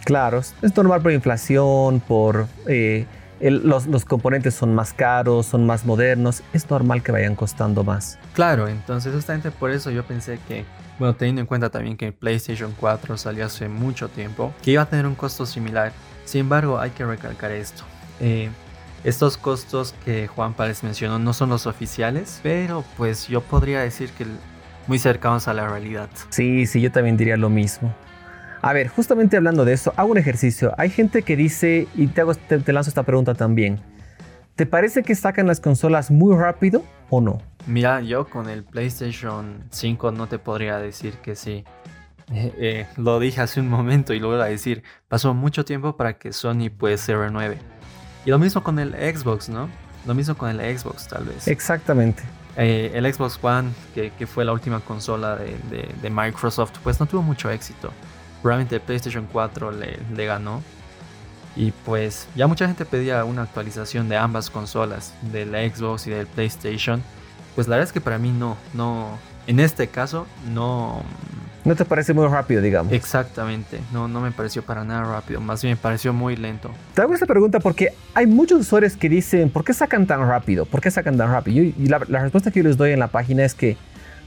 Claro, 0.04 0.40
es 0.40 0.76
normal 0.76 1.02
por 1.02 1.12
inflación, 1.12 2.00
por 2.00 2.48
eh, 2.68 3.06
los, 3.40 3.86
los, 3.86 4.06
componentes 4.06 4.56
son 4.56 4.74
más 4.74 4.94
caros, 4.94 5.46
son 5.46 5.66
más 5.66 5.86
modernos, 5.86 6.42
es 6.52 6.70
normal 6.70 7.04
que 7.04 7.12
vayan 7.12 7.36
costando 7.36 7.84
más. 7.84 8.18
Claro, 8.34 8.68
entonces 8.68 9.14
justamente 9.14 9.52
por 9.52 9.72
eso 9.72 9.92
yo 9.92 10.04
pensé 10.04 10.40
que, 10.48 10.66
bueno, 10.98 11.16
teniendo 11.16 11.42
en 11.42 11.48
cuenta 11.48 11.70
también 11.70 11.96
que 11.96 12.08
el 12.08 12.14
PlayStation 12.14 12.74
4 12.78 13.18
salió 13.18 13.46
hace 13.46 13.70
mucho 13.70 14.10
tiempo, 14.10 14.54
que 14.62 14.72
iba 14.72 14.82
a 14.82 14.86
tener 14.86 15.06
un 15.06 15.16
costo 15.16 15.46
similar 15.46 15.94
sin 16.30 16.42
embargo, 16.42 16.80
hay 16.80 16.92
que 16.92 17.04
recalcar 17.04 17.52
esto. 17.52 17.82
Eh, 18.20 18.50
estos 19.04 19.36
costos 19.36 19.96
que 20.06 20.28
Juan 20.28 20.54
Párez 20.54 20.84
mencionó 20.84 21.18
no 21.18 21.34
son 21.34 21.50
los 21.50 21.66
oficiales, 21.66 22.40
pero 22.44 22.84
pues 22.98 23.28
yo 23.28 23.42
podría 23.42 23.80
decir 23.82 24.12
que 24.12 24.28
muy 24.86 25.00
cercanos 25.00 25.48
a 25.48 25.56
la 25.56 25.68
realidad. 25.68 26.08
Sí, 26.30 26.68
sí, 26.68 26.82
yo 26.82 26.92
también 26.92 27.18
diría 27.18 27.36
lo 27.36 27.50
mismo. 27.50 27.92
A 28.62 28.74
ver, 28.74 28.90
justamente 28.90 29.38
hablando 29.38 29.66
de 29.66 29.74
eso, 29.74 29.92
hago 29.98 30.12
un 30.12 30.20
ejercicio. 30.20 30.72
Hay 30.78 30.92
gente 30.92 31.24
que 31.24 31.36
dice, 31.36 31.88
y 31.96 32.06
te, 32.06 32.22
hago, 32.22 32.36
te, 32.36 32.74
lanzo 32.74 32.92
esta 32.92 33.02
pregunta 33.02 33.34
también. 33.34 33.80
¿Te 34.54 34.68
parece 34.68 35.02
que 35.02 35.16
sacan 35.16 35.48
las 35.48 35.60
consolas 35.60 36.12
muy 36.12 36.38
rápido 36.38 36.84
o 37.10 37.22
no? 37.22 37.42
Mira, 37.66 38.02
yo 38.02 38.30
con 38.30 38.50
el 38.50 38.64
PlayStation 38.64 39.64
5 39.72 40.12
no 40.12 40.28
te 40.28 40.38
podría 40.38 40.78
decir 40.78 41.16
que 41.24 41.36
sí. 41.36 41.64
Eh, 42.32 42.54
eh, 42.58 42.88
lo 42.98 43.20
dije 43.20 43.42
hace 43.42 43.60
un 43.60 43.70
momento 43.70 44.14
y 44.14 44.20
lo 44.20 44.30
voy 44.30 44.40
a 44.40 44.46
decir, 44.46 44.84
pasó 45.08 45.34
mucho 45.34 45.66
tiempo 45.66 45.96
para 45.96 46.18
que 46.18 46.34
Sony 46.34 46.70
pues 46.76 47.02
se 47.02 47.16
renueve. 47.16 47.58
Y 48.26 48.30
lo 48.30 48.40
mismo 48.40 48.64
con 48.64 48.80
el 48.80 48.92
Xbox, 48.94 49.50
¿no? 49.50 49.70
Lo 50.06 50.14
mismo 50.14 50.36
con 50.36 50.50
el 50.50 50.78
Xbox 50.78 51.08
tal 51.08 51.26
vez. 51.26 51.48
Exactamente. 51.48 52.24
Eh, 52.58 52.92
el 52.94 53.12
Xbox 53.12 53.40
One, 53.42 53.70
que, 53.94 54.28
fue 54.28 54.44
la 54.44 54.52
última 54.52 54.80
consola 54.82 55.36
de, 55.38 56.10
Microsoft, 56.10 56.74
pues 56.84 57.00
no 57.00 57.06
tuvo 57.06 57.22
mucho 57.22 57.50
éxito. 57.50 57.92
probablemente 58.42 58.76
el 58.76 58.82
PlayStation 58.82 59.28
4 59.32 59.72
le, 59.72 60.00
le 60.16 60.26
ganó. 60.26 60.62
Y 61.56 61.72
pues 61.72 62.28
ya 62.36 62.48
mucha 62.48 62.68
gente 62.68 62.86
pedía 62.86 63.24
una 63.26 63.44
actualización 63.44 64.08
de 64.08 64.18
ambas 64.18 64.50
consolas, 64.50 65.14
de 65.32 65.46
la 65.46 65.60
Xbox 65.68 66.08
y 66.08 66.12
del 66.12 66.28
PlayStation. 66.28 67.02
Pues 67.56 67.68
la 67.68 67.76
verdad 67.76 67.90
es 67.90 67.94
que 67.94 68.02
para 68.02 68.18
mí 68.18 68.32
no, 68.32 68.58
no, 68.74 69.18
en 69.48 69.60
este 69.60 69.88
caso 69.88 70.28
no... 70.52 71.04
No 71.70 71.76
te 71.76 71.86
parece 71.86 72.16
muy 72.16 72.26
rápido, 72.26 72.64
digamos. 72.64 72.92
Exactamente, 72.94 73.80
no, 73.94 74.08
no 74.08 74.22
me 74.22 74.32
pareció 74.32 74.64
para 74.64 74.84
nada 74.84 75.04
rápido, 75.04 75.40
más 75.40 75.62
bien 75.62 75.76
me 75.76 75.78
pareció 75.80 76.12
muy 76.12 76.36
lento. 76.36 76.72
Te 76.96 77.04
hago 77.04 77.14
esta 77.14 77.28
pregunta 77.28 77.60
porque 77.60 77.94
hay 78.16 78.26
muchos 78.26 78.62
usuarios 78.62 78.96
que 78.96 79.08
dicen, 79.08 79.52
¿por 79.52 79.64
qué 79.64 79.76
sacan 79.76 80.08
tan 80.08 80.28
rápido? 80.28 80.66
¿Por 80.66 80.82
qué 80.82 80.90
sacan 80.90 81.16
tan 81.16 81.30
rápido? 81.30 81.64
Y 81.64 81.86
la, 81.86 82.02
la 82.08 82.24
respuesta 82.24 82.50
que 82.50 82.62
yo 82.62 82.68
les 82.68 82.76
doy 82.76 82.94
en 82.94 82.98
la 82.98 83.10
página 83.10 83.46
es 83.46 83.54
que, 83.54 83.78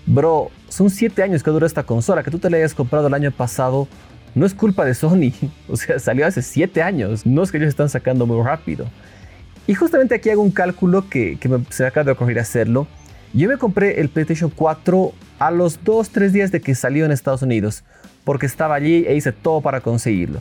bro, 0.06 0.52
son 0.68 0.88
7 0.88 1.20
años 1.20 1.42
que 1.42 1.50
dura 1.50 1.66
esta 1.66 1.82
consola, 1.82 2.22
que 2.22 2.30
tú 2.30 2.38
te 2.38 2.48
la 2.48 2.58
hayas 2.58 2.74
comprado 2.74 3.08
el 3.08 3.14
año 3.14 3.32
pasado, 3.32 3.88
no 4.36 4.46
es 4.46 4.54
culpa 4.54 4.84
de 4.84 4.94
Sony. 4.94 5.32
O 5.68 5.76
sea, 5.76 5.98
salió 5.98 6.24
hace 6.24 6.42
7 6.42 6.80
años. 6.80 7.26
No 7.26 7.42
es 7.42 7.50
que 7.50 7.56
ellos 7.56 7.70
están 7.70 7.88
sacando 7.88 8.24
muy 8.24 8.40
rápido. 8.40 8.86
Y 9.66 9.74
justamente 9.74 10.14
aquí 10.14 10.30
hago 10.30 10.42
un 10.42 10.52
cálculo 10.52 11.08
que, 11.08 11.36
se 11.70 11.82
me 11.82 11.88
acaba 11.88 12.04
de 12.04 12.12
ocurrir 12.12 12.38
hacerlo. 12.38 12.86
Yo 13.32 13.48
me 13.48 13.56
compré 13.56 14.00
el 14.00 14.10
PlayStation 14.10 14.48
4 14.54 15.12
a 15.46 15.50
los 15.50 15.82
2-3 15.82 16.30
días 16.30 16.52
de 16.52 16.60
que 16.60 16.74
salió 16.74 17.04
en 17.04 17.12
Estados 17.12 17.42
Unidos, 17.42 17.84
porque 18.24 18.46
estaba 18.46 18.74
allí 18.74 19.04
e 19.06 19.14
hice 19.14 19.32
todo 19.32 19.60
para 19.60 19.80
conseguirlo 19.80 20.40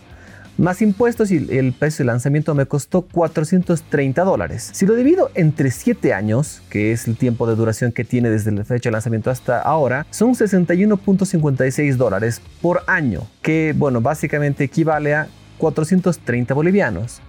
más 0.58 0.82
impuestos 0.82 1.32
y 1.32 1.38
el 1.58 1.74
precio 1.74 2.04
de 2.04 2.08
lanzamiento 2.08 2.54
me 2.54 2.66
costó 2.66 3.02
430 3.02 4.24
dólares. 4.24 4.70
Si 4.74 4.86
lo 4.86 4.96
divido 4.96 5.32
entre 5.34 5.72
7 5.72 6.14
años, 6.14 6.62
que 6.70 6.92
es 6.92 7.08
el 7.08 7.18
tiempo 7.18 7.48
de 7.48 7.56
duración 7.56 7.92
que 7.92 8.04
tiene 8.04 8.30
desde 8.30 8.52
la 8.52 8.64
fecha 8.64 8.90
de 8.90 8.94
lanzamiento 8.94 9.32
hasta 9.32 9.60
ahora, 9.60 10.06
son 10.12 10.34
61.56 10.34 11.96
dólares 11.96 12.42
por 12.62 12.84
año, 12.88 13.28
que 13.42 13.74
bueno, 13.76 14.02
básicamente 14.02 14.64
equivale 14.66 15.16
a 15.16 15.28
430 15.58 16.54
bolivianos. 16.54 17.22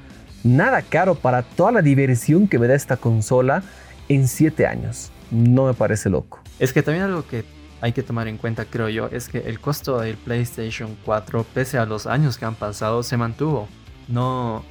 Nada 0.44 0.82
caro 0.82 1.14
para 1.14 1.42
toda 1.42 1.72
la 1.72 1.82
diversión 1.82 2.48
que 2.48 2.58
me 2.58 2.66
da 2.66 2.74
esta 2.74 2.96
consola 2.96 3.62
en 4.08 4.28
7 4.28 4.66
años. 4.66 5.10
No 5.30 5.66
me 5.66 5.74
parece 5.74 6.10
loco. 6.10 6.40
Es 6.58 6.72
que 6.72 6.82
también 6.82 7.04
algo 7.04 7.26
que 7.26 7.44
hay 7.82 7.92
que 7.92 8.04
tomar 8.04 8.28
en 8.28 8.38
cuenta, 8.38 8.64
creo 8.64 8.88
yo, 8.88 9.08
es 9.08 9.28
que 9.28 9.38
el 9.38 9.58
costo 9.58 9.98
del 9.98 10.16
PlayStation 10.16 10.96
4, 11.04 11.44
pese 11.52 11.78
a 11.78 11.84
los 11.84 12.06
años 12.06 12.38
que 12.38 12.44
han 12.44 12.54
pasado, 12.54 13.02
se 13.02 13.16
mantuvo. 13.16 13.68
No, 14.06 14.62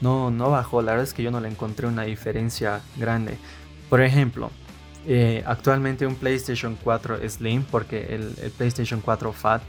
no, 0.00 0.30
no 0.30 0.50
bajó. 0.50 0.80
La 0.80 0.92
verdad 0.92 1.04
es 1.04 1.12
que 1.12 1.22
yo 1.22 1.30
no 1.30 1.40
le 1.40 1.48
encontré 1.48 1.86
una 1.86 2.04
diferencia 2.04 2.80
grande. 2.96 3.36
Por 3.90 4.00
ejemplo, 4.00 4.50
eh, 5.06 5.44
actualmente 5.46 6.06
un 6.06 6.14
PlayStation 6.14 6.78
4 6.82 7.28
Slim, 7.28 7.64
porque 7.64 8.14
el, 8.14 8.34
el, 8.40 8.50
PlayStation 8.50 9.02
4 9.02 9.30
Fat, 9.34 9.62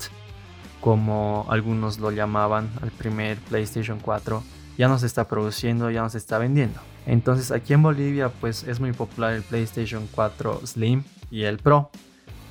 como 0.79 1.45
algunos 1.49 1.99
lo 1.99 2.11
llamaban 2.11 2.69
al 2.81 2.91
primer 2.91 3.37
PlayStation 3.39 3.99
4, 3.99 4.41
ya 4.77 4.87
no 4.87 4.97
se 4.99 5.07
está 5.07 5.27
produciendo, 5.27 5.91
ya 5.91 6.01
no 6.01 6.09
se 6.09 6.17
está 6.17 6.37
vendiendo. 6.37 6.79
Entonces 7.05 7.51
aquí 7.51 7.73
en 7.73 7.83
Bolivia 7.83 8.29
pues 8.29 8.63
es 8.63 8.79
muy 8.79 8.93
popular 8.93 9.33
el 9.33 9.43
PlayStation 9.43 10.07
4 10.13 10.61
Slim 10.65 11.03
y 11.29 11.43
el 11.43 11.57
Pro. 11.57 11.91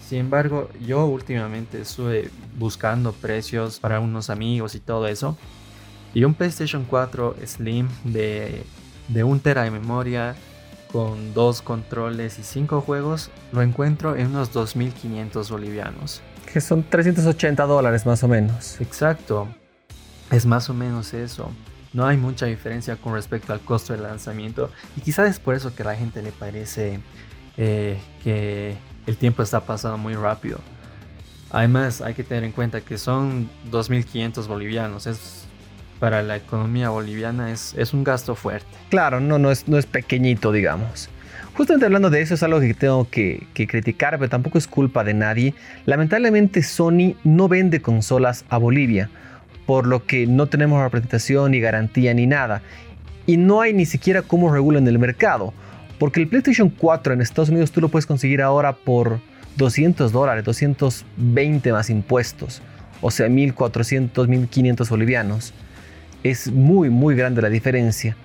Sin 0.09 0.19
embargo, 0.19 0.69
yo 0.85 1.07
últimamente 1.07 1.81
estuve 1.81 2.31
buscando 2.59 3.13
precios 3.13 3.81
para 3.81 4.01
unos 4.01 4.29
amigos 4.29 4.75
y 4.75 4.81
todo 4.81 5.09
eso. 5.09 5.37
Y 6.13 6.25
un 6.25 6.35
PlayStation 6.35 6.85
4 6.85 7.37
Slim 7.47 7.89
de, 8.05 8.65
de 9.09 9.25
1 9.25 9.41
tera 9.41 9.63
de 9.63 9.71
memoria 9.71 10.37
con 10.93 11.35
dos 11.35 11.61
controles 11.61 12.39
y 12.39 12.45
cinco 12.45 12.81
juegos 12.81 13.31
lo 13.53 13.63
encuentro 13.63 14.15
en 14.15 14.29
unos 14.29 14.55
2.500 14.55 15.51
bolivianos. 15.51 16.23
Que 16.53 16.61
son 16.61 16.85
380 16.89 17.65
dólares 17.65 18.07
más 18.07 18.23
o 18.23 18.29
menos. 18.29 18.81
Exacto. 18.81 19.49
Es 20.31 20.47
más 20.47 20.71
o 20.71 20.75
menos 20.75 21.15
eso. 21.15 21.51
No 21.93 22.07
hay 22.07 22.17
mucha 22.17 22.47
diferencia 22.47 22.97
con 22.97 23.15
respecto 23.15 23.53
al 23.53 23.61
costo 23.61 23.93
del 23.93 24.03
lanzamiento. 24.03 24.71
Y 24.97 25.01
quizás 25.01 25.31
es 25.31 25.41
por 25.41 25.55
eso 25.55 25.75
que 25.75 25.83
a 25.83 25.87
la 25.87 25.97
gente 25.97 26.23
le 26.23 26.31
parece 26.31 27.01
eh, 27.57 27.99
que 28.23 28.77
el 29.07 29.17
tiempo 29.17 29.43
está 29.43 29.61
pasando 29.61 29.99
muy 29.99 30.15
rápido. 30.15 30.59
Además, 31.51 32.01
hay 32.01 32.15
que 32.15 32.25
tener 32.25 32.45
en 32.45 32.53
cuenta 32.53 32.81
que 32.81 32.99
son 32.99 33.49
2.500 33.71 34.47
bolivianos. 34.47 35.07
Es, 35.07 35.47
para 36.01 36.23
la 36.23 36.37
economía 36.37 36.91
boliviana 36.91 37.53
es, 37.53 37.95
un 37.95 38.03
gasto 38.03 38.35
fuerte. 38.35 38.67
Claro, 38.91 39.21
no, 39.21 39.39
no, 39.39 39.51
es, 39.51 39.69
no 39.69 39.79
es 39.79 39.87
pequeñito, 39.87 40.53
digamos. 40.53 41.09
Justamente 41.57 41.87
hablando 41.87 42.11
de 42.11 42.21
eso 42.21 42.35
es 42.35 42.43
algo 42.43 42.59
que 42.59 42.75
tengo 42.75 43.09
que, 43.09 43.47
que, 43.55 43.69
criticar, 43.69 44.19
pero 44.19 44.29
tampoco 44.29 44.59
es 44.59 44.67
culpa 44.67 45.05
de 45.05 45.15
nadie. 45.15 45.55
Lamentablemente 45.87 46.63
Sony 46.65 47.15
no 47.23 47.47
vende 47.47 47.81
consolas 47.81 48.45
a 48.49 48.59
Bolivia, 48.59 49.09
por 49.65 49.87
lo 49.87 50.05
que 50.05 50.27
no 50.27 50.47
tenemos 50.47 50.83
representación 50.83 51.53
ni 51.53 51.61
garantía 51.61 52.13
ni 52.13 52.27
nada. 52.27 52.63
Y 53.27 53.37
no 53.37 53.61
hay 53.61 53.73
ni 53.73 53.87
siquiera 53.87 54.23
cómo 54.23 54.53
regulan 54.53 54.89
el 54.89 54.99
mercado. 54.99 55.55
Porque 55.99 56.21
el 56.21 56.29
PlayStation 56.29 56.69
4 56.71 57.15
en 57.15 57.21
Estados 57.21 57.49
Unidos 57.49 57.71
tú 57.71 57.81
lo 57.81 57.89
puedes 57.89 58.07
conseguir 58.07 58.43
ahora 58.43 58.73
por 58.75 59.21
200 59.57 60.13
dólares, 60.13 60.45
220 60.45 61.73
más 61.73 61.91
impuestos. 61.91 62.63
O 63.01 63.11
sea, 63.11 63.29
1400, 63.29 64.29
1500 64.29 64.89
bolivianos. 64.89 65.53
Es 66.23 66.51
muy, 66.51 66.91
muy 66.91 67.15
grande 67.15 67.43
la 67.43 67.51
diferencia. 67.51 68.17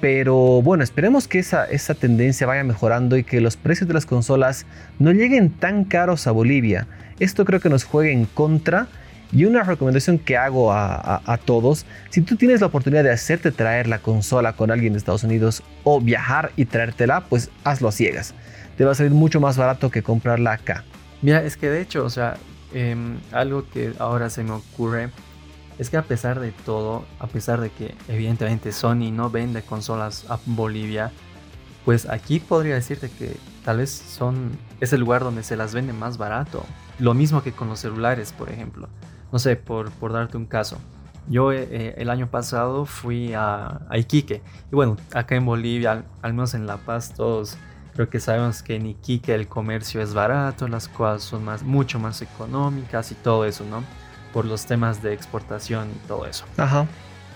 Pero 0.00 0.62
bueno, 0.62 0.82
esperemos 0.82 1.28
que 1.28 1.38
esa, 1.38 1.64
esa 1.64 1.94
tendencia 1.94 2.46
vaya 2.46 2.64
mejorando 2.64 3.16
y 3.16 3.24
que 3.24 3.40
los 3.40 3.56
precios 3.56 3.88
de 3.88 3.94
las 3.94 4.06
consolas 4.06 4.64
no 4.98 5.12
lleguen 5.12 5.50
tan 5.50 5.84
caros 5.84 6.26
a 6.26 6.30
Bolivia. 6.30 6.86
Esto 7.18 7.44
creo 7.44 7.60
que 7.60 7.68
nos 7.68 7.84
juega 7.84 8.10
en 8.10 8.24
contra 8.24 8.88
y 9.32 9.44
una 9.44 9.62
recomendación 9.62 10.18
que 10.18 10.36
hago 10.36 10.72
a, 10.72 11.38
todos, 11.44 11.86
si 12.10 12.20
tú 12.20 12.36
tienes 12.36 12.60
la 12.60 12.66
oportunidad 12.66 13.04
de 13.04 13.12
hacerte 13.12 13.52
traer 13.52 13.86
la 13.86 14.00
consola 14.00 14.54
con 14.54 14.70
alguien 14.70 14.92
de 14.92 14.98
Estados 14.98 15.22
Unidos 15.22 15.62
o 15.84 16.00
viajar 16.00 16.52
y 16.56 16.64
traértela, 16.64 17.22
pues 17.28 17.50
hazlo 17.62 17.88
a 17.88 17.92
ciegas. 17.92 18.34
Te 18.76 18.84
va 18.84 18.92
a 18.92 18.94
salir 18.94 19.12
mucho 19.12 19.40
más 19.40 19.56
barato 19.56 19.90
que 19.90 20.02
comprarla 20.02 20.52
acá. 20.52 20.84
Mira, 21.22 21.42
es 21.44 21.56
que 21.56 21.68
de 21.68 21.80
hecho, 21.80 22.04
o 22.04 22.10
sea, 22.10 22.38
em, 22.74 23.18
algo 23.30 23.68
que 23.68 23.92
ahora 23.98 24.30
se 24.30 24.42
me 24.42 24.52
ocurre 24.52 25.10
es 25.78 25.90
que 25.90 25.96
a 25.96 26.02
pesar 26.02 26.40
de 26.40 26.50
todo, 26.50 27.04
a 27.20 27.26
pesar 27.26 27.60
de 27.60 27.70
que 27.70 27.94
evidentemente 28.08 28.72
Sony 28.72 29.12
no 29.12 29.30
vende 29.30 29.62
consolas 29.62 30.26
a 30.28 30.40
Bolivia, 30.44 31.12
pues 31.84 32.08
aquí 32.08 32.40
podría 32.40 32.74
decirte 32.74 33.10
que 33.10 33.36
tal 33.64 33.78
vez 33.78 33.90
son 33.90 34.50
es 34.80 34.92
el 34.92 35.00
lugar 35.00 35.22
donde 35.22 35.42
se 35.42 35.56
las 35.56 35.72
vende 35.72 35.92
más 35.92 36.18
barato. 36.18 36.64
Lo 36.98 37.14
mismo 37.14 37.42
que 37.42 37.52
con 37.52 37.68
los 37.68 37.80
celulares, 37.80 38.32
por 38.32 38.50
ejemplo 38.50 38.88
no 39.32 39.38
sé, 39.38 39.56
por, 39.56 39.90
por 39.92 40.12
darte 40.12 40.36
un 40.36 40.46
caso. 40.46 40.78
Yo 41.28 41.52
eh, 41.52 41.68
eh, 41.70 41.94
el 41.98 42.10
año 42.10 42.28
pasado 42.28 42.84
fui 42.84 43.34
a, 43.34 43.80
Iquique 43.94 44.42
y 44.70 44.74
bueno, 44.74 44.96
acá 45.12 45.36
en 45.36 45.46
Bolivia, 45.46 46.04
al, 46.22 46.32
menos 46.32 46.54
en 46.54 46.66
La 46.66 46.78
Paz, 46.78 47.14
todos 47.14 47.56
creo 47.94 48.08
que 48.08 48.20
sabemos 48.20 48.62
que 48.62 48.76
en 48.76 48.86
Iquique 48.86 49.34
el 49.34 49.46
comercio 49.46 50.00
es 50.00 50.14
barato, 50.14 50.66
las 50.68 50.88
cosas 50.88 51.22
son 51.22 51.44
más, 51.44 51.62
mucho 51.62 51.98
más 51.98 52.22
económicas 52.22 53.12
y 53.12 53.14
todo 53.14 53.44
eso, 53.44 53.64
¿no? 53.64 53.84
Por 54.32 54.44
los 54.44 54.66
temas 54.66 55.02
de 55.02 55.12
exportación 55.12 55.88
y 55.90 56.08
todo 56.08 56.26
eso. 56.26 56.44
Ajá. 56.56 56.86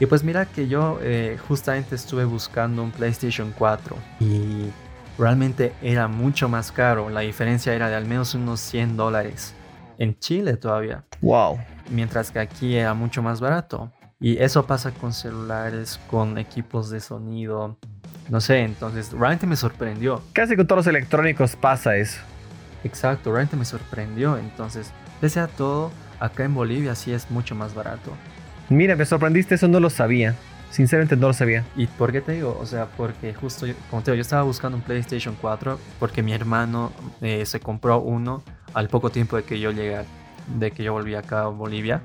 Y 0.01 0.07
pues 0.07 0.25
mira 0.25 0.47
que 0.47 0.67
yo 0.67 0.99
eh, 1.03 1.39
justamente 1.47 1.95
estuve 1.95 2.25
buscando 2.25 2.83
un 2.83 2.91
PlayStation 2.91 3.55
4 3.57 3.97
y 4.21 4.71
realmente 5.19 5.73
era 5.83 6.09
mucho 6.09 6.49
más 6.49 6.73
caro. 6.73 7.11
La 7.11 7.21
diferencia 7.21 7.75
era 7.75 7.89
de 7.89 7.95
al 7.95 8.07
menos 8.07 8.35
unos 8.35 8.59
100 8.59 8.97
dólares. 8.97 9.55
En 9.99 10.19
Chile 10.19 10.57
todavía. 10.57 11.05
Wow 11.21 11.59
mientras 11.91 12.31
que 12.31 12.39
aquí 12.39 12.77
era 12.77 12.95
mucho 12.95 13.23
más 13.23 13.41
barato. 13.41 13.93
Y 14.21 14.39
eso 14.43 14.67
pasa 14.67 14.93
con 14.93 15.13
celulares, 15.13 16.01
con 16.11 16.39
equipos 16.39 16.89
de 16.91 17.01
sonido. 17.01 17.77
No 18.31 18.41
sé, 18.41 18.61
entonces 18.61 19.13
realmente 19.13 19.47
me 19.47 19.57
sorprendió. 19.57 20.23
Casi 20.33 20.57
con 20.57 20.67
todos 20.67 20.79
los 20.79 20.87
electrónicos 20.87 21.57
pasa 21.57 21.97
eso. 21.97 22.21
Exacto, 22.85 23.31
realmente 23.31 23.57
me 23.57 23.65
sorprendió. 23.65 24.39
Entonces, 24.39 24.93
pese 25.21 25.41
a 25.41 25.47
todo, 25.47 25.91
acá 26.21 26.45
en 26.45 26.55
Bolivia 26.55 26.95
sí 26.95 27.13
es 27.13 27.31
mucho 27.31 27.55
más 27.55 27.75
barato. 27.75 28.13
Mira, 28.71 28.97
me 28.97 29.05
sorprendiste, 29.05 29.57
eso 29.57 29.69
no 29.69 29.81
lo 29.81 29.91
sabía. 29.91 30.35
Sinceramente 30.71 31.17
no 31.17 31.29
lo 31.29 31.35
sabía. 31.35 31.65
¿Y 31.77 31.87
por 31.87 32.11
qué 32.11 32.21
te 32.21 32.33
digo? 32.33 32.57
O 32.61 32.67
sea, 32.67 32.87
porque 32.97 33.35
justo, 33.35 33.67
como 33.91 34.03
te 34.03 34.11
digo, 34.11 34.17
yo 34.17 34.23
estaba 34.23 34.43
buscando 34.43 34.77
un 34.77 34.83
PlayStation 34.83 35.37
4 35.41 35.79
porque 36.01 36.23
mi 36.23 36.33
hermano 36.33 36.93
eh, 37.21 37.45
se 37.47 37.61
compró 37.61 38.01
uno 38.01 38.43
al 38.73 38.89
poco 38.89 39.11
tiempo 39.11 39.37
de 39.37 39.45
que 39.45 39.61
yo 39.61 39.71
llegara 39.71 40.05
de 40.47 40.71
que 40.71 40.83
yo 40.85 40.93
volví 40.93 41.15
acá 41.15 41.43
a 41.43 41.47
Bolivia. 41.49 42.03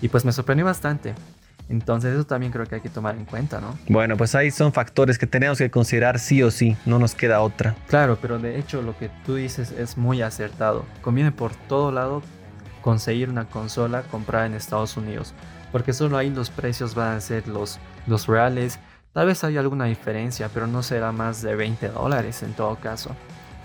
Y 0.00 0.08
pues 0.08 0.24
me 0.24 0.32
sorprendió 0.32 0.64
bastante. 0.66 1.14
Entonces 1.68 2.14
eso 2.14 2.24
también 2.24 2.52
creo 2.52 2.66
que 2.66 2.74
hay 2.74 2.80
que 2.80 2.90
tomar 2.90 3.16
en 3.16 3.24
cuenta, 3.24 3.60
¿no? 3.60 3.78
Bueno, 3.88 4.16
pues 4.16 4.34
ahí 4.34 4.50
son 4.50 4.72
factores 4.72 5.18
que 5.18 5.26
tenemos 5.26 5.58
que 5.58 5.70
considerar 5.70 6.18
sí 6.18 6.42
o 6.42 6.50
sí, 6.50 6.76
no 6.84 6.98
nos 6.98 7.14
queda 7.14 7.40
otra. 7.40 7.74
Claro, 7.86 8.18
pero 8.20 8.38
de 8.38 8.58
hecho 8.58 8.82
lo 8.82 8.96
que 8.98 9.10
tú 9.24 9.36
dices 9.36 9.72
es 9.72 9.96
muy 9.96 10.22
acertado. 10.22 10.84
Conviene 11.00 11.32
por 11.32 11.54
todo 11.54 11.90
lado 11.92 12.22
conseguir 12.82 13.30
una 13.30 13.46
consola 13.46 14.02
comprada 14.02 14.46
en 14.46 14.54
Estados 14.54 14.96
Unidos, 14.96 15.32
porque 15.70 15.92
solo 15.92 16.18
ahí 16.18 16.30
los 16.30 16.50
precios 16.50 16.94
van 16.94 17.16
a 17.16 17.20
ser 17.20 17.48
los, 17.48 17.78
los 18.06 18.26
reales. 18.26 18.78
Tal 19.12 19.26
vez 19.26 19.44
haya 19.44 19.60
alguna 19.60 19.86
diferencia, 19.86 20.50
pero 20.52 20.66
no 20.66 20.82
será 20.82 21.12
más 21.12 21.42
de 21.42 21.54
20 21.54 21.88
dólares 21.88 22.42
en 22.42 22.52
todo 22.52 22.76
caso. 22.76 23.14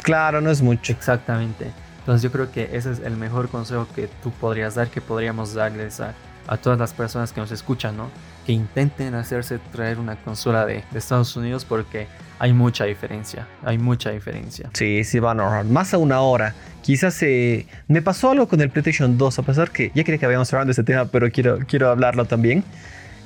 Claro, 0.04 0.40
no 0.40 0.52
es 0.52 0.62
mucho. 0.62 0.94
Exactamente. 0.94 1.72
Entonces 2.08 2.24
yo 2.24 2.32
creo 2.32 2.50
que 2.50 2.70
ese 2.72 2.90
es 2.94 3.00
el 3.00 3.18
mejor 3.18 3.50
consejo 3.50 3.86
que 3.94 4.08
tú 4.24 4.32
podrías 4.32 4.76
dar, 4.76 4.88
que 4.88 5.02
podríamos 5.02 5.54
darles 5.54 6.00
a, 6.00 6.14
a 6.48 6.56
todas 6.56 6.80
las 6.80 6.94
personas 6.94 7.34
que 7.34 7.42
nos 7.42 7.52
escuchan, 7.52 7.98
¿no? 7.98 8.10
Que 8.46 8.54
intenten 8.54 9.14
hacerse 9.14 9.60
traer 9.74 10.00
una 10.00 10.16
consola 10.16 10.66
de, 10.66 10.86
Estados 10.96 11.36
Unidos 11.36 11.66
porque 11.66 12.08
hay 12.40 12.54
mucha 12.54 12.86
diferencia, 12.86 13.46
hay 13.62 13.78
mucha 13.78 14.12
diferencia. 14.12 14.70
Sí, 14.72 15.04
sí 15.04 15.20
van 15.20 15.42
a 15.42 15.44
ahorrar 15.44 15.66
más 15.66 15.94
a 15.94 15.98
una 15.98 16.22
hora. 16.22 16.56
Quizás 16.82 17.22
eh, 17.24 17.68
me 17.90 18.02
pasó 18.02 18.32
algo 18.32 18.48
con 18.48 18.62
el 18.62 18.70
PlayStation 18.70 19.18
2, 19.18 19.40
a 19.40 19.42
pesar 19.42 19.72
que 19.72 19.92
ya 19.94 20.06
quería 20.06 20.18
que 20.18 20.26
habíamos 20.26 20.54
hablado 20.54 20.68
de 20.68 20.72
ese 20.72 20.86
tema, 20.86 21.08
pero 21.12 21.30
quiero, 21.30 21.60
quiero 21.68 21.90
hablarlo 21.90 22.24
también. 22.24 22.64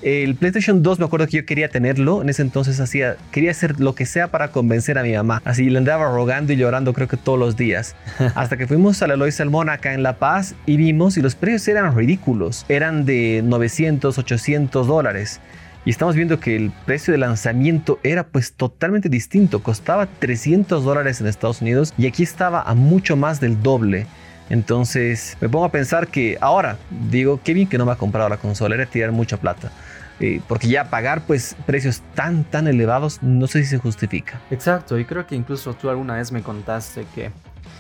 El 0.01 0.33
PlayStation 0.33 0.81
2 0.81 0.97
me 0.97 1.05
acuerdo 1.05 1.27
que 1.27 1.37
yo 1.37 1.45
quería 1.45 1.69
tenerlo, 1.69 2.23
en 2.23 2.29
ese 2.29 2.41
entonces 2.41 2.79
hacía, 2.79 3.17
quería 3.31 3.51
hacer 3.51 3.79
lo 3.79 3.93
que 3.93 4.07
sea 4.07 4.29
para 4.29 4.47
convencer 4.47 4.97
a 4.97 5.03
mi 5.03 5.13
mamá. 5.13 5.43
Así 5.45 5.69
le 5.69 5.77
andaba 5.77 6.11
rogando 6.11 6.53
y 6.53 6.55
llorando 6.55 6.93
creo 6.93 7.07
que 7.07 7.17
todos 7.17 7.37
los 7.37 7.55
días. 7.55 7.95
Hasta 8.35 8.57
que 8.57 8.65
fuimos 8.65 9.03
a 9.03 9.07
la 9.07 9.15
Lois 9.15 9.35
Salmón 9.35 9.69
acá 9.69 9.93
en 9.93 10.01
La 10.01 10.17
Paz 10.17 10.55
y 10.65 10.77
vimos 10.77 11.17
y 11.17 11.21
los 11.21 11.35
precios 11.35 11.67
eran 11.67 11.95
ridículos. 11.95 12.65
Eran 12.67 13.05
de 13.05 13.41
900, 13.43 14.17
800 14.17 14.87
dólares. 14.87 15.39
Y 15.85 15.91
estamos 15.91 16.15
viendo 16.15 16.39
que 16.39 16.55
el 16.55 16.71
precio 16.85 17.11
de 17.11 17.19
lanzamiento 17.19 17.99
era 18.01 18.23
pues 18.23 18.53
totalmente 18.53 19.07
distinto. 19.07 19.61
Costaba 19.61 20.07
300 20.07 20.83
dólares 20.83 21.21
en 21.21 21.27
Estados 21.27 21.61
Unidos 21.61 21.93
y 21.97 22.07
aquí 22.07 22.23
estaba 22.23 22.63
a 22.63 22.73
mucho 22.73 23.15
más 23.15 23.39
del 23.39 23.61
doble. 23.61 24.07
Entonces 24.49 25.37
me 25.39 25.47
pongo 25.47 25.65
a 25.65 25.71
pensar 25.71 26.07
que 26.07 26.37
ahora 26.41 26.77
digo, 27.09 27.39
qué 27.43 27.53
bien 27.53 27.69
que 27.69 27.77
no 27.77 27.85
me 27.85 27.93
ha 27.93 27.95
comprado 27.95 28.29
la 28.29 28.37
consola, 28.37 28.75
era 28.75 28.85
tirar 28.85 29.11
mucha 29.11 29.37
plata. 29.37 29.71
Eh, 30.21 30.39
porque 30.47 30.67
ya 30.67 30.89
pagar 30.89 31.25
pues 31.25 31.55
precios 31.65 32.03
tan 32.13 32.43
tan 32.43 32.67
elevados 32.67 33.23
no 33.23 33.47
sé 33.47 33.63
si 33.63 33.69
se 33.69 33.77
justifica. 33.79 34.39
Exacto, 34.51 34.99
y 34.99 35.05
creo 35.05 35.25
que 35.25 35.35
incluso 35.35 35.73
tú 35.73 35.89
alguna 35.89 36.15
vez 36.15 36.31
me 36.31 36.43
contaste 36.43 37.07
que 37.15 37.31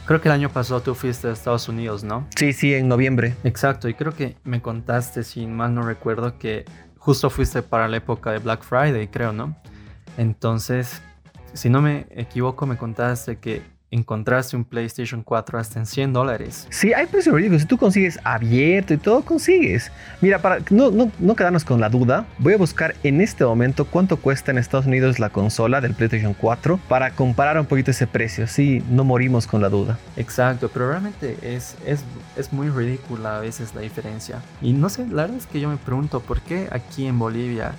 creo 0.07 0.21
que 0.21 0.27
el 0.27 0.33
año 0.33 0.49
pasado 0.49 0.81
tú 0.81 0.95
fuiste 0.95 1.27
a 1.27 1.31
Estados 1.31 1.69
Unidos, 1.69 2.03
¿no? 2.03 2.27
Sí, 2.35 2.51
sí, 2.53 2.73
en 2.73 2.87
noviembre. 2.87 3.35
Exacto, 3.43 3.87
y 3.87 3.93
creo 3.93 4.13
que 4.13 4.35
me 4.43 4.59
contaste, 4.59 5.23
si 5.23 5.45
mal 5.45 5.75
no 5.75 5.83
recuerdo, 5.83 6.39
que 6.39 6.65
justo 6.97 7.29
fuiste 7.29 7.61
para 7.61 7.87
la 7.87 7.97
época 7.97 8.31
de 8.31 8.39
Black 8.39 8.63
Friday, 8.63 9.07
creo, 9.07 9.33
¿no? 9.33 9.55
Entonces, 10.17 11.01
si 11.53 11.69
no 11.69 11.81
me 11.81 12.07
equivoco, 12.09 12.65
me 12.65 12.77
contaste 12.77 13.37
que 13.37 13.61
encontraste 13.91 14.55
un 14.55 14.63
PlayStation 14.63 15.21
4 15.21 15.59
hasta 15.59 15.79
en 15.79 15.85
100 15.85 16.13
dólares. 16.13 16.67
Sí, 16.69 16.93
hay 16.93 17.05
precios 17.07 17.35
ridículos. 17.35 17.61
Si 17.63 17.67
tú 17.67 17.77
consigues 17.77 18.19
abierto 18.23 18.93
y 18.93 18.97
todo, 18.97 19.21
consigues. 19.21 19.91
Mira, 20.21 20.39
para 20.41 20.59
no, 20.69 20.89
no, 20.91 21.11
no, 21.19 21.35
quedarnos 21.35 21.65
con 21.65 21.81
la 21.81 21.89
duda, 21.89 22.25
voy 22.37 22.53
a 22.53 22.57
buscar 22.57 22.95
en 23.03 23.19
este 23.19 23.43
momento 23.43 23.85
cuánto 23.85 24.17
cuesta 24.17 24.51
en 24.51 24.57
Estados 24.57 24.85
Unidos 24.85 25.19
la 25.19 25.29
consola 25.29 25.81
del 25.81 25.93
PlayStation 25.93 26.33
4 26.33 26.79
para 26.87 27.11
comparar 27.11 27.59
un 27.59 27.65
poquito 27.65 27.91
ese 27.91 28.07
precio. 28.07 28.47
Sí, 28.47 28.81
no 28.89 29.03
morimos 29.03 29.45
con 29.45 29.61
la 29.61 29.67
duda. 29.67 29.99
Exacto, 30.15 30.69
pero 30.69 30.89
realmente 30.89 31.37
es, 31.41 31.75
es, 31.85 32.03
es 32.37 32.53
muy 32.53 32.69
ridícula 32.69 33.37
a 33.37 33.39
veces 33.41 33.75
la 33.75 33.81
diferencia. 33.81 34.41
Y 34.61 34.71
no 34.71 34.87
sé, 34.87 35.05
la 35.07 35.23
verdad 35.23 35.37
es 35.37 35.47
que 35.47 35.59
yo 35.59 35.69
me 35.69 35.77
pregunto 35.77 36.21
por 36.21 36.39
qué 36.41 36.69
aquí 36.71 37.05
en 37.07 37.19
Bolivia 37.19 37.73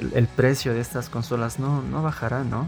el, 0.00 0.12
el 0.14 0.26
precio 0.26 0.72
de 0.72 0.80
estas 0.80 1.10
consolas 1.10 1.58
no, 1.58 1.82
no 1.82 2.02
bajará, 2.02 2.44
¿no? 2.44 2.66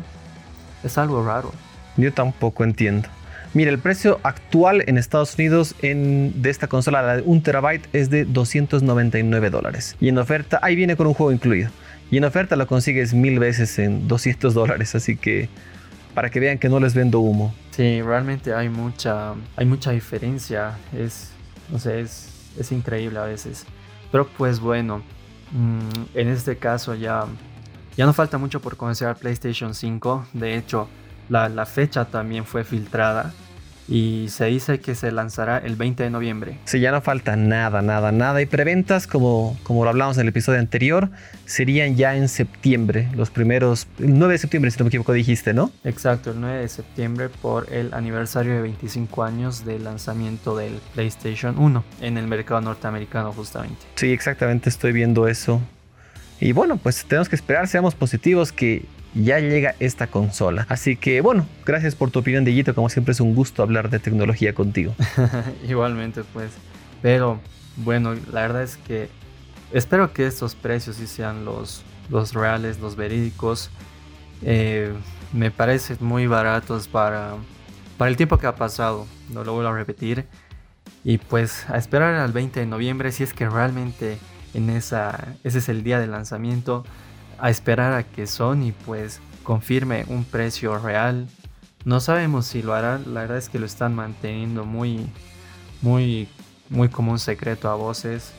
Es 0.85 0.99
algo 0.99 1.25
raro. 1.25 1.52
Yo 2.00 2.12
tampoco 2.12 2.64
entiendo. 2.64 3.09
Mira, 3.52 3.71
el 3.71 3.80
precio 3.80 4.21
actual 4.23 4.85
en 4.87 4.97
Estados 4.97 5.35
Unidos 5.35 5.75
en, 5.83 6.40
de 6.40 6.50
esta 6.50 6.69
consola 6.69 7.16
de 7.16 7.23
1 7.23 7.42
terabyte 7.42 7.88
es 7.92 8.09
de 8.09 8.25
299 8.25 9.50
dólares. 9.50 9.97
Y 10.00 10.09
en 10.09 10.19
oferta, 10.19 10.61
ahí 10.62 10.76
viene 10.76 10.95
con 10.95 11.09
un 11.09 11.14
juego 11.14 11.33
incluido. 11.33 11.71
Y 12.12 12.19
en 12.19 12.25
oferta 12.25 12.54
lo 12.54 12.69
consigues 12.69 13.12
mil 13.12 13.40
veces 13.40 13.78
en 13.80 14.07
200 14.07 14.54
dólares. 14.54 14.95
Así 14.95 15.16
que 15.16 15.49
para 16.14 16.30
que 16.30 16.38
vean 16.38 16.59
que 16.59 16.69
no 16.69 16.78
les 16.78 16.95
vendo 16.95 17.19
humo. 17.21 17.52
Sí, 17.73 18.00
realmente 18.02 18.54
hay 18.54 18.69
mucha, 18.69 19.35
hay 19.57 19.66
mucha 19.66 19.90
diferencia. 19.90 20.78
Es, 20.97 21.33
no 21.71 21.80
sé, 21.80 22.00
es, 22.00 22.52
es 22.57 22.71
increíble 22.71 23.19
a 23.19 23.25
veces. 23.25 23.66
Pero 24.12 24.28
pues 24.28 24.61
bueno, 24.61 25.02
mm, 25.50 26.17
en 26.19 26.28
este 26.28 26.56
caso 26.56 26.95
ya, 26.95 27.25
ya 27.97 28.06
no 28.06 28.13
falta 28.13 28.39
mucho 28.39 28.60
por 28.60 28.76
conocer 28.76 29.13
PlayStation 29.17 29.75
5. 29.75 30.26
De 30.34 30.56
hecho, 30.56 30.89
la, 31.30 31.66
fecha 31.66 32.04
también 32.06 32.45
fue 32.45 32.64
filtrada 32.64 33.32
y 33.88 34.26
se 34.28 34.45
dice 34.47 34.78
que 34.78 34.95
se 34.95 35.10
lanzará 35.10 35.58
el 35.58 35.75
20 35.75 36.04
de 36.04 36.10
noviembre. 36.10 36.58
Sí, 36.64 36.78
ya 36.78 36.93
no 36.93 37.00
falta 37.00 37.34
nada, 37.34 37.82
nada, 37.82 38.12
nada. 38.12 38.40
Y 38.40 38.47
preventas, 38.47 39.08
como, 39.08 39.58
como 39.64 39.82
lo 39.82 39.90
hablamos 39.90 40.16
en 40.16 40.23
el 40.23 40.28
episodio 40.28 40.60
anterior, 40.60 41.10
serían 41.45 41.97
ya 41.97 42.14
en 42.14 42.28
septiembre, 42.28 43.08
los 43.16 43.30
primeros, 43.30 43.88
el 43.99 44.16
9 44.16 44.34
de 44.34 44.38
septiembre, 44.38 44.71
si 44.71 44.78
no 44.78 44.84
me 44.84 44.88
equivoco, 44.90 45.12
dijiste, 45.12 45.54
¿no? 45.54 45.73
Exacto, 45.82 46.30
el 46.30 46.40
9 46.40 46.60
de 46.60 46.69
septiembre 46.69 47.28
por 47.28 47.73
el 47.73 47.93
aniversario 47.93 48.54
de 48.54 48.62
25 48.62 49.25
años 49.25 49.64
del 49.64 49.82
lanzamiento 49.82 50.56
del 50.56 50.80
PlayStation 50.95 51.58
1 51.58 51.84
en 52.00 52.16
el 52.16 52.28
mercado 52.28 52.60
norteamericano 52.60 53.32
justamente. 53.32 53.80
Sí, 53.97 54.12
exactamente, 54.12 54.69
estoy 54.69 54.93
viendo 54.93 55.26
eso. 55.26 55.60
Y 56.40 56.52
bueno, 56.52 56.76
pues 56.76 57.04
tenemos 57.04 57.28
que 57.28 57.36
esperar, 57.36 57.66
seamos 57.66 57.97
positivos, 57.97 58.52
que 58.52 58.86
ya 59.14 59.40
llega 59.40 59.75
esta 59.80 60.06
consola. 60.06 60.66
Así 60.68 60.96
que 60.96 61.20
bueno, 61.20 61.46
gracias 61.64 61.94
por 61.94 62.10
tu 62.10 62.20
opinión, 62.20 62.44
Dieguito. 62.44 62.75
Como 62.75 62.88
siempre 62.88 63.12
es 63.12 63.20
un 63.20 63.34
gusto 63.34 63.62
hablar 63.62 63.90
de 63.90 63.99
tecnología 63.99 64.54
contigo. 64.54 64.94
Igualmente, 65.68 66.23
pues. 66.32 66.50
Pero 67.02 67.40
bueno, 67.76 68.14
la 68.32 68.42
verdad 68.42 68.62
es 68.62 68.76
que 68.76 69.08
espero 69.73 70.12
que 70.12 70.26
estos 70.26 70.54
precios 70.54 70.96
sí 70.96 71.06
sean 71.06 71.44
los, 71.44 71.82
los 72.08 72.34
reales, 72.34 72.78
los 72.80 72.96
verídicos. 72.96 73.70
Eh, 74.42 74.92
me 75.32 75.50
parecen 75.50 75.99
muy 76.00 76.26
baratos 76.26 76.88
para, 76.88 77.34
para 77.99 78.10
el 78.10 78.16
tiempo 78.16 78.38
que 78.38 78.46
ha 78.46 78.54
pasado. 78.54 79.06
No 79.30 79.44
lo 79.44 79.54
vuelvo 79.54 79.70
a 79.70 79.75
repetir. 79.75 80.26
Y 81.02 81.18
pues 81.18 81.68
a 81.70 81.78
esperar 81.78 82.14
al 82.14 82.32
20 82.32 82.60
de 82.60 82.66
noviembre 82.66 83.10
si 83.12 83.23
es 83.23 83.32
que 83.32 83.49
realmente 83.49 84.18
en 84.52 84.68
esa, 84.68 85.34
ese 85.44 85.58
es 85.58 85.68
el 85.68 85.82
día 85.82 85.99
de 85.99 86.06
lanzamiento 86.06 86.84
a 87.41 87.50
esperar 87.50 87.93
a 87.93 88.03
que 88.05 88.26
Sony 88.26 88.73
pues 88.87 89.21
confirme 89.43 90.05
un 90.09 90.25
precio 90.25 90.79
real. 90.79 91.26
No 91.85 92.00
sabemos 92.00 92.47
si 92.47 92.63
lo 92.63 92.75
harán, 92.75 93.15
la 93.15 93.23
verdad 93.23 93.39
es 93.39 93.49
que 93.49 93.59
lo 93.59 93.67
están 93.67 93.95
manteniendo 93.95 94.65
muy, 94.65 95.07
muy, 95.83 96.29
muy 96.69 96.89
como 96.89 97.13
un 97.13 97.19
secreto 97.19 97.69
a 97.69 97.75
voces. 97.75 98.33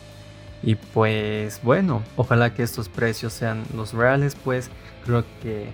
Y 0.63 0.75
pues 0.75 1.61
bueno, 1.63 2.03
ojalá 2.15 2.53
que 2.53 2.63
estos 2.63 2.87
precios 2.87 3.33
sean 3.33 3.63
los 3.75 3.93
reales, 3.93 4.35
pues 4.35 4.69
creo 5.05 5.23
que 5.41 5.71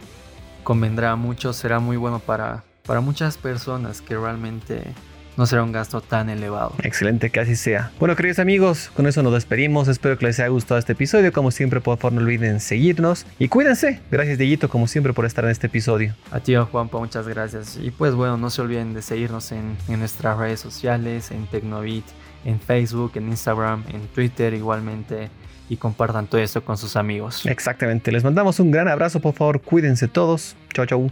convendrá 0.64 1.16
mucho, 1.16 1.54
será 1.54 1.80
muy 1.80 1.98
bueno 1.98 2.20
para, 2.20 2.64
para 2.86 3.02
muchas 3.02 3.38
personas 3.38 4.02
que 4.02 4.16
realmente 4.18 4.94
no 5.38 5.46
será 5.46 5.64
un 5.64 5.72
gasto 5.72 6.02
tan 6.02 6.30
elevado. 6.30 6.74
Excelente 6.84 7.30
que 7.30 7.40
así 7.40 7.56
sea. 7.56 7.92
Bueno, 8.00 8.16
queridos 8.16 8.40
amigos, 8.40 8.92
con 8.94 9.08
eso 9.08 9.24
nos 9.24 9.34
despedimos. 9.34 9.88
Espero 9.88 10.18
que 10.18 10.26
les 10.26 10.40
haya 10.40 10.50
gustado 10.50 10.80
este 10.80 10.94
episodio. 10.94 11.32
Como 11.32 11.52
siempre, 11.52 11.80
por 11.80 11.98
favor, 11.98 12.14
no 12.14 12.22
olviden 12.22 12.60
seguirnos 12.60 13.26
y 13.40 13.48
cuídense. 13.48 14.02
Gracias, 14.12 14.38
Dieguito, 14.38 14.68
como 14.68 14.88
siempre, 14.88 15.14
por 15.14 15.26
estar 15.26 15.46
en 15.46 15.52
este 15.52 15.68
episodio. 15.68 16.16
A 16.32 16.40
ti, 16.40 16.56
Juanpa, 16.56 16.98
muchas 16.98 17.28
gracias. 17.28 17.78
Y 17.82 17.92
pues 17.92 18.16
bueno, 18.16 18.38
no 18.38 18.50
se 18.50 18.62
olviden 18.62 18.94
de 18.94 19.02
seguirnos 19.02 19.52
en, 19.52 19.78
en 19.88 20.00
nuestras 20.00 20.38
redes 20.38 20.60
sociales, 20.60 21.32
en 21.32 21.46
Tecnovit, 21.48 22.06
en 22.44 22.60
Facebook, 22.60 23.12
en 23.16 23.30
Instagram, 23.30 23.84
en 23.90 24.08
Twitter 24.08 24.54
igualmente 24.54 25.30
y 25.70 25.78
compartan 25.78 26.28
todo 26.28 26.42
esto 26.42 26.64
con 26.64 26.78
sus 26.78 26.96
amigos. 26.96 27.46
Exactamente, 27.46 28.12
les 28.12 28.24
mandamos 28.24 28.60
un 28.60 28.72
gran 28.72 28.88
abrazo, 28.88 29.20
por 29.20 29.34
favor, 29.34 29.62
cuídense 29.62 30.08
todos. 30.08 30.56
Chao, 30.74 30.86
chao. 30.86 31.12